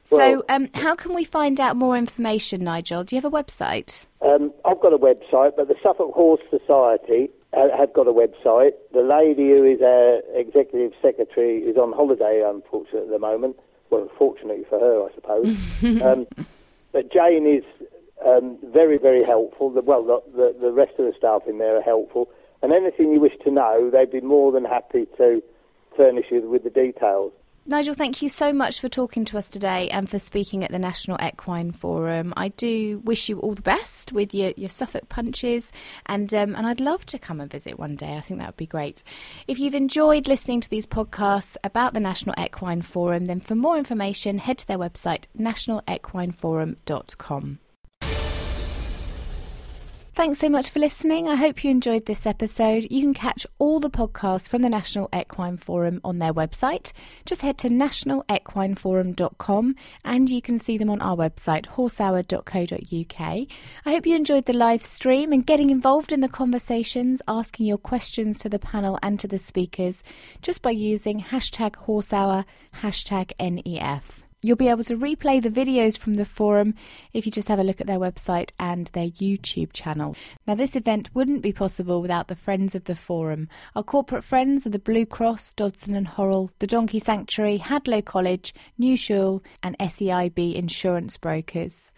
So, 0.05 0.43
um, 0.49 0.69
how 0.75 0.95
can 0.95 1.15
we 1.15 1.23
find 1.23 1.59
out 1.59 1.75
more 1.75 1.97
information, 1.97 2.63
Nigel? 2.63 3.03
Do 3.03 3.15
you 3.15 3.21
have 3.21 3.33
a 3.33 3.35
website? 3.35 4.05
Um, 4.21 4.53
I've 4.63 4.79
got 4.79 4.93
a 4.93 4.97
website, 4.97 5.55
but 5.57 5.67
the 5.67 5.75
Suffolk 5.81 6.13
Horse 6.13 6.41
Society 6.51 7.29
have 7.53 7.93
got 7.93 8.07
a 8.07 8.13
website. 8.13 8.73
The 8.93 9.01
lady 9.01 9.49
who 9.49 9.63
is 9.63 9.81
our 9.81 10.21
executive 10.39 10.91
secretary 11.01 11.59
is 11.59 11.77
on 11.77 11.91
holiday, 11.93 12.43
unfortunately, 12.45 13.01
at 13.01 13.09
the 13.09 13.19
moment. 13.19 13.57
Well, 13.89 14.09
fortunately 14.17 14.65
for 14.69 14.79
her, 14.79 15.07
I 15.07 15.13
suppose. 15.15 16.01
um, 16.03 16.27
but 16.91 17.11
Jane 17.11 17.47
is 17.47 17.63
um, 18.25 18.57
very, 18.63 18.97
very 18.97 19.23
helpful. 19.23 19.69
The, 19.71 19.81
well, 19.81 20.03
the, 20.03 20.21
the, 20.35 20.55
the, 20.59 20.71
rest 20.71 20.93
of 20.99 21.05
the 21.05 21.13
staff 21.17 21.43
in 21.47 21.57
there 21.59 21.77
are 21.77 21.81
helpful. 21.81 22.29
And 22.61 22.73
anything 22.73 23.11
you 23.11 23.19
wish 23.19 23.37
to 23.43 23.51
know, 23.51 23.89
they'd 23.91 24.11
be 24.11 24.21
more 24.21 24.51
than 24.51 24.65
happy 24.65 25.07
to 25.17 25.41
furnish 25.95 26.25
you 26.31 26.41
with 26.49 26.63
the 26.63 26.69
details. 26.69 27.31
Nigel, 27.67 27.95
thank 27.95 28.21
you 28.21 28.29
so 28.29 28.53
much 28.53 28.79
for 28.79 28.87
talking 28.87 29.25
to 29.25 29.39
us 29.39 29.49
today 29.49 29.89
and 29.89 30.07
for 30.07 30.19
speaking 30.19 30.63
at 30.63 30.69
the 30.69 30.77
National 30.77 31.17
Equine 31.19 31.71
Forum. 31.71 32.31
I 32.37 32.49
do 32.49 32.99
wish 32.99 33.27
you 33.27 33.39
all 33.39 33.55
the 33.55 33.63
best 33.63 34.13
with 34.13 34.35
your, 34.35 34.53
your 34.55 34.69
Suffolk 34.69 35.09
punches, 35.09 35.71
and 36.05 36.31
um, 36.31 36.55
and 36.55 36.67
I'd 36.67 36.79
love 36.79 37.07
to 37.07 37.17
come 37.17 37.41
and 37.41 37.49
visit 37.49 37.79
one 37.79 37.95
day. 37.95 38.17
I 38.17 38.21
think 38.21 38.39
that 38.39 38.49
would 38.49 38.57
be 38.57 38.67
great. 38.67 39.01
If 39.47 39.57
you've 39.57 39.73
enjoyed 39.73 40.27
listening 40.27 40.61
to 40.61 40.69
these 40.69 40.85
podcasts 40.85 41.57
about 41.63 41.95
the 41.95 41.99
National 41.99 42.35
Equine 42.37 42.83
Forum, 42.83 43.25
then 43.25 43.39
for 43.39 43.55
more 43.55 43.79
information, 43.79 44.37
head 44.37 44.59
to 44.59 44.67
their 44.67 44.77
website, 44.77 45.25
nationalequineforum.com. 45.35 47.59
Thanks 50.15 50.39
so 50.39 50.47
much 50.47 50.69
for 50.69 50.79
listening. 50.79 51.27
I 51.27 51.35
hope 51.35 51.61
you 51.61 51.69
enjoyed 51.69 52.05
this 52.05 52.25
episode. 52.25 52.87
You 52.89 53.01
can 53.01 53.13
catch 53.13 53.45
all 53.59 53.81
the 53.81 53.89
podcasts 53.89 54.47
from 54.47 54.61
the 54.61 54.69
National 54.69 55.09
Equine 55.13 55.57
Forum 55.57 55.99
on 56.05 56.19
their 56.19 56.33
website. 56.33 56.93
Just 57.25 57.41
head 57.41 57.57
to 57.57 57.67
nationalequineforum.com 57.67 59.75
and 60.05 60.29
you 60.29 60.41
can 60.41 60.57
see 60.57 60.77
them 60.77 60.89
on 60.89 61.01
our 61.01 61.17
website, 61.17 61.65
horsehour.co.uk. 61.65 63.19
I 63.19 63.91
hope 63.91 64.07
you 64.07 64.15
enjoyed 64.15 64.45
the 64.45 64.53
live 64.53 64.85
stream 64.85 65.33
and 65.33 65.45
getting 65.45 65.69
involved 65.69 66.13
in 66.13 66.21
the 66.21 66.29
conversations, 66.29 67.21
asking 67.27 67.65
your 67.65 67.77
questions 67.77 68.39
to 68.39 68.47
the 68.47 68.57
panel 68.57 68.97
and 69.03 69.19
to 69.19 69.27
the 69.27 69.37
speakers 69.37 70.01
just 70.41 70.61
by 70.61 70.71
using 70.71 71.19
hashtag 71.19 71.75
horsehour, 71.75 72.45
hashtag 72.75 73.33
NEF. 73.37 74.24
You'll 74.45 74.55
be 74.55 74.69
able 74.69 74.83
to 74.83 74.95
replay 74.95 75.41
the 75.41 75.49
videos 75.49 75.97
from 75.97 76.13
the 76.13 76.23
forum 76.23 76.75
if 77.13 77.25
you 77.25 77.31
just 77.31 77.47
have 77.47 77.57
a 77.57 77.63
look 77.63 77.81
at 77.81 77.87
their 77.87 77.97
website 77.97 78.51
and 78.59 78.85
their 78.93 79.07
YouTube 79.07 79.73
channel. 79.73 80.15
Now, 80.45 80.53
this 80.53 80.75
event 80.75 81.09
wouldn't 81.15 81.41
be 81.41 81.51
possible 81.51 81.99
without 81.99 82.27
the 82.27 82.35
friends 82.35 82.75
of 82.75 82.83
the 82.83 82.95
forum. 82.95 83.49
Our 83.75 83.81
corporate 83.81 84.23
friends 84.23 84.67
are 84.67 84.69
the 84.69 84.77
Blue 84.77 85.07
Cross, 85.07 85.53
Dodson 85.53 85.95
and 85.95 86.07
Horrell, 86.07 86.51
the 86.59 86.67
Donkey 86.67 86.99
Sanctuary, 86.99 87.57
Hadlow 87.57 88.05
College, 88.05 88.53
New 88.77 88.95
Shul, 88.95 89.41
and 89.63 89.75
SEIB 89.79 90.53
Insurance 90.53 91.17
Brokers 91.17 91.91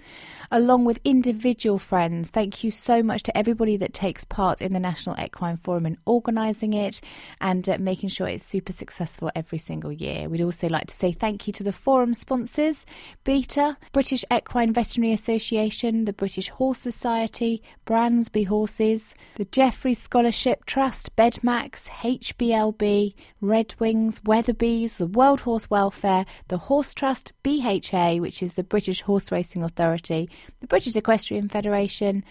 along 0.52 0.86
with 0.86 1.00
individual 1.04 1.78
friends. 1.78 2.30
Thank 2.30 2.64
you 2.64 2.72
so 2.72 3.04
much 3.04 3.24
to 3.24 3.38
everybody 3.38 3.78
that 3.78 3.94
takes 3.94 4.24
part 4.24 4.62
in 4.62 4.74
the 4.74 4.80
National 4.80 5.20
Equine 5.20 5.58
Forum 5.58 5.86
and 5.86 5.98
organising 6.06 6.74
it 6.74 7.02
and 7.42 7.68
uh, 7.68 7.78
making 7.80 8.10
sure 8.10 8.28
it's 8.28 8.46
super 8.46 8.74
successful 8.74 9.32
every 9.36 9.58
single 9.58 9.92
year. 9.92 10.30
We'd 10.30 10.42
also 10.42 10.70
like 10.70 10.88
to 10.88 10.96
say 10.96 11.12
thank 11.12 11.48
you 11.48 11.54
to 11.54 11.64
the 11.64 11.74
forum 11.74 12.14
sponsors 12.38 12.86
BETA, 13.24 13.78
British 13.92 14.24
Equine 14.32 14.72
Veterinary 14.72 15.12
Association, 15.12 16.06
the 16.06 16.14
British 16.14 16.50
Horse 16.50 16.78
Society, 16.78 17.64
Bransby 17.84 18.44
Horses, 18.44 19.16
the 19.36 19.46
Jeffreys 19.46 20.00
Scholarship 20.00 20.64
Trust, 20.66 21.16
Bedmax, 21.16 21.88
HBLB, 21.88 23.16
Red 23.42 23.74
Wings, 23.80 24.20
Weatherbys, 24.20 24.98
the 24.98 25.08
World 25.08 25.42
Horse 25.42 25.68
Welfare, 25.72 26.26
the 26.48 26.58
Horse 26.58 26.94
Trust, 26.94 27.34
BHA, 27.42 28.18
which 28.18 28.44
is 28.44 28.54
the 28.54 28.64
British 28.64 29.02
Horse 29.02 29.32
Racing 29.32 29.64
Authority, 29.64 30.30
the 30.60 30.68
British 30.68 30.96
Equestrian 30.96 31.50
Federation, 31.50 32.24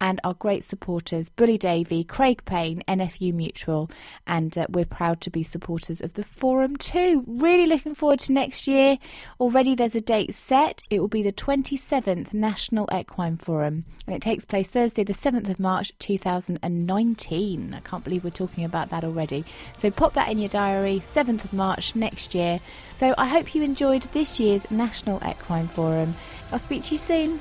and 0.00 0.20
our 0.24 0.34
great 0.34 0.64
supporters, 0.64 1.28
Bully 1.28 1.58
Davy, 1.58 2.04
Craig 2.04 2.44
Payne, 2.44 2.82
NFU 2.88 3.32
Mutual, 3.32 3.90
and 4.26 4.56
uh, 4.56 4.66
we're 4.68 4.84
proud 4.84 5.20
to 5.22 5.30
be 5.30 5.42
supporters 5.42 6.00
of 6.00 6.14
the 6.14 6.22
forum 6.22 6.76
too. 6.76 7.24
Really 7.26 7.66
looking 7.66 7.94
forward 7.94 8.20
to 8.20 8.32
next 8.32 8.66
year. 8.66 8.98
Already 9.40 9.74
there's 9.74 9.94
a 9.94 10.00
date 10.00 10.34
set. 10.34 10.82
It 10.90 11.00
will 11.00 11.08
be 11.08 11.22
the 11.22 11.32
27th 11.32 12.34
National 12.34 12.88
Equine 12.92 13.36
Forum, 13.36 13.84
and 14.06 14.16
it 14.16 14.22
takes 14.22 14.44
place 14.44 14.68
Thursday, 14.68 15.04
the 15.04 15.12
7th 15.12 15.48
of 15.48 15.60
March 15.60 15.92
2019. 15.98 17.74
I 17.74 17.80
can't 17.80 18.04
believe 18.04 18.24
we're 18.24 18.30
talking 18.30 18.64
about 18.64 18.90
that 18.90 19.04
already. 19.04 19.44
So 19.76 19.90
pop 19.90 20.14
that 20.14 20.30
in 20.30 20.38
your 20.38 20.48
diary, 20.48 21.00
7th 21.00 21.44
of 21.44 21.52
March 21.52 21.94
next 21.94 22.34
year. 22.34 22.60
So 22.94 23.14
I 23.16 23.26
hope 23.26 23.54
you 23.54 23.62
enjoyed 23.62 24.02
this 24.12 24.38
year's 24.38 24.70
National 24.70 25.20
Equine 25.26 25.68
Forum. 25.68 26.14
I'll 26.52 26.58
speak 26.58 26.84
to 26.84 26.92
you 26.92 26.98
soon. 26.98 27.40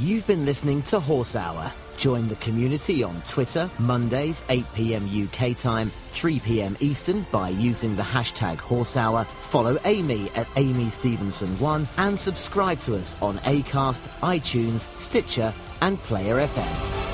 You've 0.00 0.26
been 0.26 0.44
listening 0.44 0.82
to 0.84 1.00
Horse 1.00 1.36
Hour. 1.36 1.72
Join 1.96 2.28
the 2.28 2.36
community 2.36 3.02
on 3.02 3.22
Twitter, 3.22 3.70
Mondays, 3.78 4.42
8pm 4.48 5.24
UK 5.24 5.56
time, 5.56 5.90
3pm 6.10 6.76
Eastern 6.80 7.26
by 7.30 7.48
using 7.50 7.96
the 7.96 8.02
hashtag 8.02 8.56
HorseHour. 8.56 9.26
Follow 9.26 9.78
Amy 9.84 10.30
at 10.34 10.46
Amy 10.56 10.86
Stevenson1 10.86 11.86
and 11.98 12.18
subscribe 12.18 12.80
to 12.80 12.96
us 12.96 13.16
on 13.22 13.38
Acast, 13.38 14.08
iTunes, 14.20 14.86
Stitcher, 14.98 15.52
and 15.80 15.98
Player 16.02 16.46
FM. 16.46 17.13